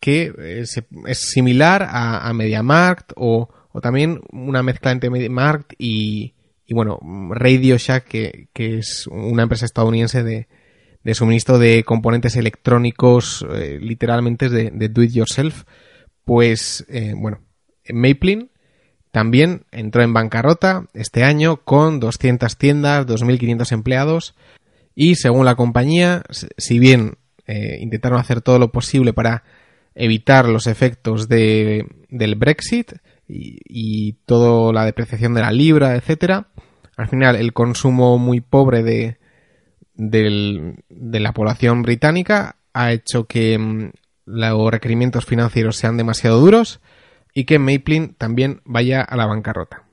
que 0.00 0.34
eh, 0.38 0.64
es 1.06 1.18
similar 1.18 1.86
a, 1.88 2.30
MediaMarkt 2.34 3.12
o, 3.16 3.48
o, 3.72 3.80
también 3.80 4.20
una 4.32 4.62
mezcla 4.62 4.92
entre 4.92 5.08
MediaMarkt 5.08 5.72
y, 5.78 6.34
y 6.70 6.74
bueno, 6.74 7.00
Radio 7.30 7.78
Shack, 7.78 8.04
que, 8.04 8.48
es 8.54 9.08
una 9.08 9.42
empresa 9.42 9.64
estadounidense 9.64 10.22
de, 10.22 10.46
suministro 11.14 11.58
de 11.58 11.82
componentes 11.82 12.36
electrónicos 12.36 13.44
eh, 13.52 13.80
literalmente 13.82 14.48
de, 14.48 14.70
do 14.88 15.02
it 15.02 15.10
yourself. 15.10 15.64
Pues 16.24 16.86
eh, 16.88 17.12
bueno, 17.16 17.40
Maplin 17.92 18.52
también 19.10 19.64
entró 19.72 20.04
en 20.04 20.12
bancarrota 20.12 20.86
este 20.94 21.24
año 21.24 21.56
con 21.56 21.98
200 21.98 22.56
tiendas, 22.56 23.04
2.500 23.04 23.72
empleados 23.72 24.36
y 24.94 25.16
según 25.16 25.46
la 25.46 25.56
compañía, 25.56 26.22
si 26.56 26.78
bien 26.78 27.14
eh, 27.48 27.78
intentaron 27.80 28.20
hacer 28.20 28.42
todo 28.42 28.60
lo 28.60 28.70
posible 28.70 29.12
para 29.12 29.42
evitar 29.96 30.48
los 30.48 30.68
efectos 30.68 31.28
de, 31.28 31.88
del 32.10 32.36
Brexit 32.36 32.92
y, 33.30 34.12
toda 34.26 34.72
la 34.72 34.84
depreciación 34.84 35.34
de 35.34 35.40
la 35.40 35.52
libra, 35.52 35.96
etcétera, 35.96 36.48
al 36.96 37.08
final 37.08 37.36
el 37.36 37.52
consumo 37.52 38.18
muy 38.18 38.40
pobre 38.40 38.82
de, 38.82 39.18
de 39.94 41.20
la 41.20 41.32
población 41.32 41.82
británica 41.82 42.56
ha 42.72 42.92
hecho 42.92 43.26
que 43.26 43.58
mm, 43.58 43.90
los 44.26 44.70
requerimientos 44.70 45.24
financieros 45.24 45.76
sean 45.76 45.96
demasiado 45.96 46.40
duros 46.40 46.80
y 47.34 47.44
que 47.44 47.58
Maplin 47.58 48.14
también 48.14 48.60
vaya 48.64 49.02
a 49.02 49.16
la 49.16 49.26
bancarrota. 49.26 49.84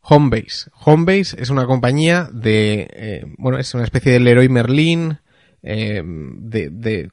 Homebase. 0.00 0.70
Homebase 0.84 1.40
es 1.40 1.50
una 1.50 1.66
compañía 1.66 2.28
de, 2.32 2.88
eh, 2.92 3.24
bueno, 3.36 3.58
es 3.58 3.74
una 3.74 3.84
especie 3.84 4.12
de 4.12 4.20
Leroy 4.20 4.48
Merlin 4.48 5.18
eh, 5.62 6.02
de, 6.04 7.10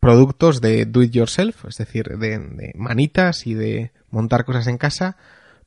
productos 0.00 0.62
de 0.62 0.86
do 0.86 1.02
it 1.02 1.12
yourself, 1.12 1.66
es 1.66 1.76
decir, 1.76 2.18
de, 2.18 2.72
manitas 2.74 3.46
y 3.46 3.54
de 3.54 3.92
montar 4.10 4.44
cosas 4.44 4.66
en 4.66 4.78
casa, 4.78 5.16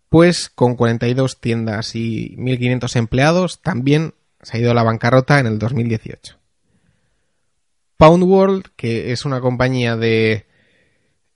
pues 0.10 0.50
con 0.50 0.76
42 0.76 1.40
tiendas 1.40 1.96
y 1.96 2.36
1.500 2.38 2.96
empleados 2.98 3.62
también 3.62 4.16
se 4.42 4.58
ha 4.58 4.60
ido 4.60 4.72
a 4.72 4.74
la 4.74 4.84
bancarrota 4.84 5.40
en 5.40 5.46
el 5.46 5.60
2018. 5.60 6.38
Poundworld, 7.98 8.66
que 8.76 9.12
es 9.12 9.24
una 9.24 9.40
compañía 9.40 9.96
de 9.96 10.46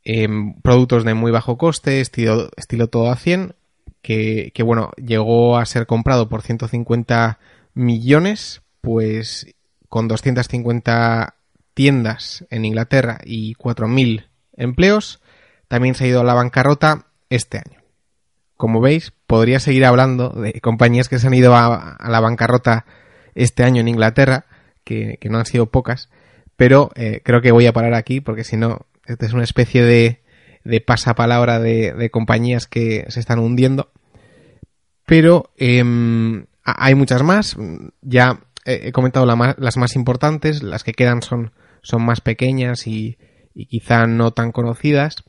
em, 0.03 0.59
productos 0.61 1.05
de 1.05 1.13
muy 1.13 1.31
bajo 1.31 1.57
coste, 1.57 2.01
estilo, 2.01 2.49
todo 2.89 3.11
a 3.11 3.15
100, 3.15 3.55
que, 4.01 4.51
bueno, 4.63 4.91
llegó 4.95 5.57
a 5.57 5.65
ser 5.65 5.85
comprado 5.85 6.29
por 6.29 6.41
150 6.41 7.39
millones, 7.73 8.61
pues 8.81 9.53
con 9.89 10.07
250 10.07 11.36
tiendas 11.77 12.43
en 12.49 12.65
Inglaterra 12.65 13.19
y 13.23 13.53
4.000 13.53 14.25
empleos, 14.53 15.21
también 15.67 15.93
se 15.93 16.05
ha 16.05 16.07
ido 16.07 16.21
a 16.21 16.23
la 16.23 16.33
bancarrota 16.33 17.05
este 17.29 17.59
año. 17.59 17.83
Como 18.55 18.81
veis, 18.81 19.13
podría 19.27 19.59
seguir 19.59 19.85
hablando 19.85 20.29
de 20.29 20.59
compañías 20.59 21.07
que 21.07 21.19
se 21.19 21.27
han 21.27 21.35
ido 21.35 21.55
a, 21.55 21.99
la 22.03 22.19
bancarrota 22.19 22.87
este 23.35 23.63
año 23.63 23.81
en 23.81 23.89
Inglaterra, 23.89 24.45
que, 24.83 25.19
no 25.29 25.37
han 25.37 25.45
sido 25.45 25.67
pocas, 25.67 26.09
pero 26.55 26.89
eh, 26.95 27.21
creo 27.23 27.41
que 27.41 27.51
voy 27.51 27.67
a 27.67 27.73
parar 27.73 27.93
aquí 27.93 28.21
porque 28.21 28.43
si 28.43 28.57
no, 28.57 28.87
esta 29.05 29.27
es 29.27 29.33
una 29.33 29.43
especie 29.43 29.83
de, 29.83 30.23
de 30.63 30.81
pasapalabra 30.81 31.59
de, 31.59 32.09
compañías 32.11 32.65
que 32.65 33.05
se 33.09 33.19
están 33.19 33.37
hundiendo. 33.37 33.91
Pero 35.05 35.51
em, 35.57 36.47
hay 36.63 36.95
muchas 36.95 37.21
más. 37.21 37.55
Ya 38.01 38.39
he 38.65 38.91
comentado 38.91 39.27
las 39.27 39.77
más 39.77 39.95
importantes. 39.95 40.63
Las 40.63 40.83
que 40.83 40.93
quedan 40.93 41.21
son, 41.21 41.51
son 41.81 42.03
más 42.03 42.21
pequeñas 42.21 42.87
y, 42.87 43.17
y 43.53 43.65
quizá 43.65 44.07
no 44.07 44.31
tan 44.31 44.51
conocidas. 44.51 45.23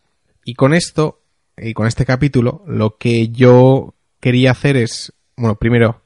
Y 0.44 0.54
con 0.54 0.74
esto, 0.74 1.20
y 1.56 1.74
con 1.74 1.86
este 1.86 2.04
capítulo, 2.04 2.62
lo 2.66 2.96
que 2.96 3.28
yo 3.28 3.94
quería 4.20 4.52
hacer 4.52 4.76
es, 4.76 5.12
bueno, 5.36 5.56
primero, 5.56 6.02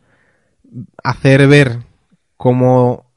hacer 1.03 1.47
ver 1.49 1.79
cómo 2.37 3.11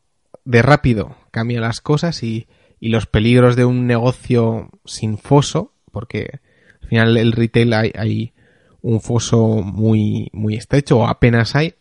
de 0.44 0.62
rápido 0.62 1.16
cambian 1.32 1.62
las 1.62 1.82
cosas 1.82 2.22
y, 2.24 2.48
y 2.80 2.90
los 2.90 3.08
peligros 3.08 3.56
de 3.56 3.66
un 3.66 3.88
negocio 3.88 4.70
sin 4.86 5.18
foso, 5.18 5.74
porque 5.92 6.40
al 6.82 6.88
final 6.88 7.18
el 7.18 7.32
retail 7.32 7.74
hay, 7.74 8.34
un 8.82 9.02
foso 9.02 9.64
muy, 9.64 10.30
muy 10.32 10.54
estrecho 10.54 11.00
o 11.00 11.08
apenas 11.08 11.56
hay. 11.56 11.74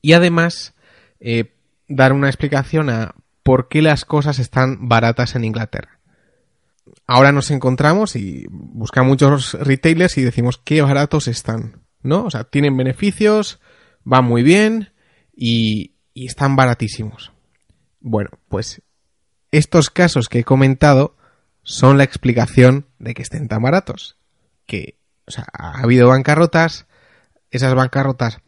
Y 0.00 0.12
además 0.12 0.74
eh, 1.18 1.54
dar 1.88 2.12
una 2.12 2.28
explicación 2.28 2.88
a 2.88 3.16
por 3.44 3.68
qué 3.68 3.82
las 3.82 4.04
cosas 4.04 4.40
están 4.40 4.88
baratas 4.88 5.36
en 5.36 5.44
Inglaterra. 5.44 6.00
Ahora 7.06 7.30
nos 7.30 7.50
encontramos 7.50 8.16
y 8.16 8.46
buscamos 8.50 9.10
muchos 9.10 9.54
retailers 9.54 10.18
y 10.18 10.22
decimos 10.22 10.58
qué 10.64 10.82
baratos 10.82 11.28
están, 11.28 11.82
¿no? 12.02 12.24
O 12.24 12.30
sea, 12.30 12.44
tienen 12.44 12.76
beneficios, 12.76 13.60
van 14.02 14.24
muy 14.24 14.42
bien 14.42 14.92
y, 15.36 15.92
y 16.14 16.26
están 16.26 16.56
baratísimos. 16.56 17.32
Bueno, 18.00 18.30
pues 18.48 18.82
estos 19.50 19.90
casos 19.90 20.28
que 20.28 20.40
he 20.40 20.44
comentado 20.44 21.16
son 21.62 21.98
la 21.98 22.04
explicación 22.04 22.86
de 22.98 23.14
que 23.14 23.22
estén 23.22 23.48
tan 23.48 23.62
baratos. 23.62 24.16
Que, 24.66 24.98
o 25.26 25.30
sea, 25.30 25.46
ha 25.52 25.82
habido 25.82 26.08
bancarrotas, 26.08 26.86
esas 27.50 27.74
bancarrotas 27.74 28.38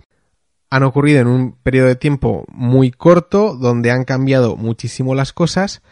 han 0.71 0.83
ocurrido 0.83 1.21
en 1.21 1.29
un 1.29 1.53
periodo 1.53 1.89
de 1.89 1.97
tiempo 1.97 2.45
muy 2.49 2.91
corto, 2.91 3.57
donde 3.57 3.91
han 3.91 4.05
cambiado 4.05 4.57
muchísimo 4.57 5.15
las 5.15 5.33
cosas, 5.33 5.83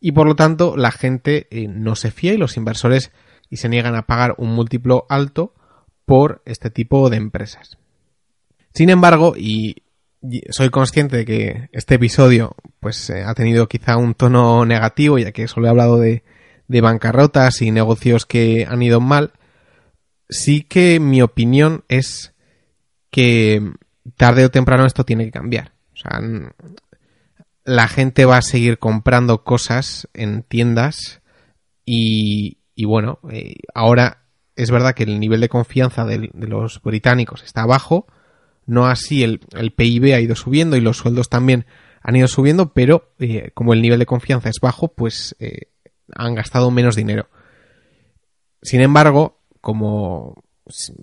y 0.00 0.12
por 0.12 0.26
lo 0.26 0.36
tanto 0.36 0.76
la 0.76 0.92
gente 0.92 1.46
eh, 1.50 1.68
no 1.68 1.94
se 1.94 2.10
fía 2.10 2.32
y 2.32 2.38
los 2.38 2.56
inversores 2.56 3.12
y 3.50 3.56
se 3.56 3.68
niegan 3.68 3.96
a 3.96 4.06
pagar 4.06 4.34
un 4.38 4.54
múltiplo 4.54 5.06
alto 5.08 5.54
por 6.06 6.42
este 6.46 6.70
tipo 6.70 7.10
de 7.10 7.16
empresas. 7.16 7.78
Sin 8.72 8.88
embargo, 8.88 9.34
y 9.36 9.82
soy 10.50 10.70
consciente 10.70 11.18
de 11.18 11.24
que 11.24 11.68
este 11.72 11.96
episodio 11.96 12.54
pues 12.78 13.10
eh, 13.10 13.24
ha 13.24 13.34
tenido 13.34 13.68
quizá 13.68 13.96
un 13.96 14.14
tono 14.14 14.64
negativo 14.64 15.18
ya 15.18 15.32
que 15.32 15.48
solo 15.48 15.66
he 15.66 15.70
hablado 15.70 15.98
de, 15.98 16.22
de 16.68 16.80
bancarrotas 16.80 17.62
y 17.62 17.70
negocios 17.70 18.26
que 18.26 18.66
han 18.68 18.82
ido 18.82 19.00
mal, 19.00 19.32
sí 20.28 20.62
que 20.62 21.00
mi 21.00 21.20
opinión 21.22 21.84
es 21.88 22.34
que 23.10 23.72
tarde 24.20 24.44
o 24.44 24.50
temprano 24.50 24.84
esto 24.84 25.04
tiene 25.04 25.24
que 25.24 25.30
cambiar. 25.30 25.72
O 25.94 25.96
sea, 25.96 26.20
la 27.64 27.88
gente 27.88 28.26
va 28.26 28.36
a 28.36 28.42
seguir 28.42 28.78
comprando 28.78 29.44
cosas 29.44 30.08
en 30.12 30.42
tiendas 30.42 31.22
y, 31.86 32.58
bueno, 32.84 33.18
eh, 33.30 33.54
ahora 33.74 34.24
es 34.56 34.70
verdad 34.70 34.94
que 34.94 35.04
el 35.04 35.20
nivel 35.20 35.40
de 35.40 35.48
confianza 35.48 36.04
de, 36.04 36.30
los 36.34 36.82
británicos 36.82 37.42
está 37.42 37.64
bajo, 37.64 38.08
no 38.66 38.88
así 38.88 39.24
el, 39.24 39.40
el, 39.52 39.72
PIB 39.72 40.14
ha 40.14 40.20
ido 40.20 40.36
subiendo 40.36 40.76
y 40.76 40.82
los 40.82 40.98
sueldos 40.98 41.30
también 41.30 41.64
han 42.02 42.14
ido 42.14 42.28
subiendo, 42.28 42.74
pero 42.74 43.14
eh, 43.20 43.52
como 43.54 43.72
el 43.72 43.80
nivel 43.80 44.00
de 44.00 44.06
confianza 44.06 44.50
es 44.50 44.60
bajo, 44.60 44.88
pues 44.88 45.34
eh, 45.40 45.70
han 46.14 46.34
gastado 46.34 46.70
menos 46.70 46.94
dinero. 46.94 47.30
Sin 48.60 48.82
embargo, 48.82 49.40
como 49.62 50.44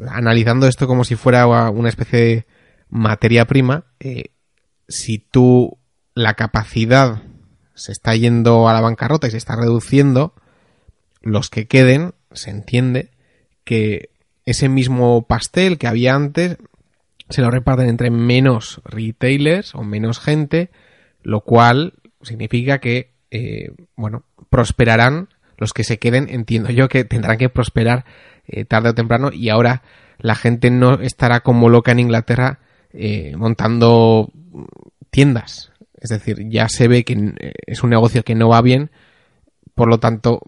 analizando 0.07 0.67
esto 0.67 0.85
como 0.85 1.03
si 1.03 1.15
fuera 1.15 1.47
una 1.47 1.89
especie 1.89 2.19
de 2.19 2.56
materia 2.89 3.45
prima, 3.45 3.85
si 4.87 5.19
tú 5.19 5.77
la 6.13 6.33
capacidad 6.33 7.21
se 7.75 7.91
está 7.91 8.15
yendo 8.15 8.67
a 8.67 8.73
la 8.73 8.81
bancarrota 8.81 9.27
y 9.27 9.31
se 9.31 9.37
está 9.37 9.55
reduciendo, 9.55 10.33
los 11.21 11.49
que 11.49 11.67
queden, 11.67 12.13
se 12.31 12.49
entiende 12.49 13.11
que 13.63 14.09
ese 14.45 14.69
mismo 14.69 15.23
pastel 15.23 15.77
que 15.77 15.87
había 15.87 16.15
antes 16.15 16.57
se 17.29 17.41
lo 17.41 17.51
reparten 17.51 17.89
entre 17.89 18.09
menos 18.09 18.81
retailers 18.85 19.75
o 19.75 19.83
menos 19.83 20.19
gente, 20.19 20.71
lo 21.21 21.41
cual 21.41 21.93
significa 22.21 22.79
que, 22.79 23.11
eh, 23.29 23.71
bueno, 23.95 24.23
prosperarán 24.49 25.29
los 25.57 25.73
que 25.73 25.83
se 25.83 25.99
queden, 25.99 26.29
entiendo 26.29 26.69
yo 26.69 26.87
que 26.87 27.03
tendrán 27.03 27.37
que 27.37 27.49
prosperar 27.49 28.05
eh, 28.47 28.63
tarde 28.63 28.89
o 28.89 28.95
temprano 28.95 29.31
y 29.31 29.49
ahora 29.49 29.83
la 30.17 30.35
gente 30.35 30.71
no 30.71 30.95
estará 31.01 31.41
como 31.41 31.69
loca 31.69 31.91
en 31.91 31.99
Inglaterra 31.99 32.59
eh, 32.93 33.35
montando 33.35 34.31
tiendas. 35.09 35.71
Es 35.99 36.09
decir, 36.09 36.47
ya 36.49 36.69
se 36.69 36.87
ve 36.87 37.03
que 37.03 37.33
es 37.65 37.83
un 37.83 37.89
negocio 37.89 38.23
que 38.23 38.35
no 38.35 38.49
va 38.49 38.61
bien, 38.61 38.91
por 39.73 39.89
lo 39.89 39.99
tanto, 39.99 40.41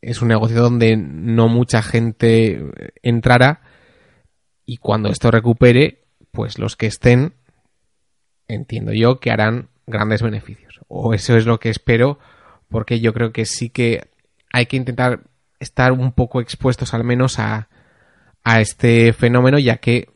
es 0.00 0.22
un 0.22 0.28
negocio 0.28 0.60
donde 0.60 0.96
no 0.96 1.48
mucha 1.48 1.82
gente 1.82 2.64
entrará 3.02 3.62
y 4.64 4.76
cuando 4.76 5.08
esto 5.08 5.30
recupere, 5.30 6.04
pues 6.30 6.58
los 6.58 6.76
que 6.76 6.86
estén, 6.86 7.34
entiendo 8.46 8.92
yo, 8.92 9.18
que 9.18 9.30
harán 9.30 9.68
grandes 9.86 10.22
beneficios. 10.22 10.80
O 10.88 11.14
eso 11.14 11.36
es 11.36 11.46
lo 11.46 11.58
que 11.58 11.70
espero, 11.70 12.18
porque 12.68 13.00
yo 13.00 13.12
creo 13.12 13.32
que 13.32 13.46
sí 13.46 13.70
que 13.70 14.08
hay 14.52 14.66
que 14.66 14.76
intentar 14.76 15.24
estar 15.58 15.92
un 15.92 16.12
poco 16.12 16.40
expuestos 16.40 16.94
al 16.94 17.04
menos 17.04 17.38
a, 17.38 17.68
a 18.44 18.60
este 18.60 19.12
fenómeno, 19.12 19.58
ya 19.58 19.76
que 19.76 20.09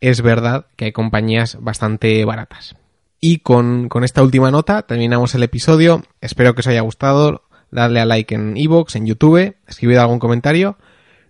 es 0.00 0.22
verdad 0.22 0.66
que 0.76 0.86
hay 0.86 0.92
compañías 0.92 1.58
bastante 1.60 2.24
baratas. 2.24 2.76
Y 3.20 3.38
con, 3.38 3.88
con 3.88 4.02
esta 4.02 4.22
última 4.22 4.50
nota 4.50 4.82
terminamos 4.82 5.34
el 5.34 5.42
episodio. 5.42 6.02
Espero 6.20 6.54
que 6.54 6.60
os 6.60 6.66
haya 6.66 6.80
gustado 6.80 7.42
darle 7.70 8.00
a 8.00 8.06
like 8.06 8.34
en 8.34 8.56
iVoox, 8.56 8.96
en 8.96 9.06
YouTube, 9.06 9.56
escribid 9.66 9.96
algún 9.98 10.18
comentario. 10.18 10.78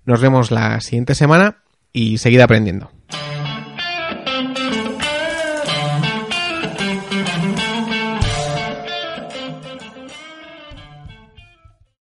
Nos 0.05 0.21
vemos 0.21 0.51
la 0.51 0.81
siguiente 0.81 1.15
semana 1.15 1.59
y 1.93 2.19
seguid 2.19 2.41
aprendiendo. 2.41 2.91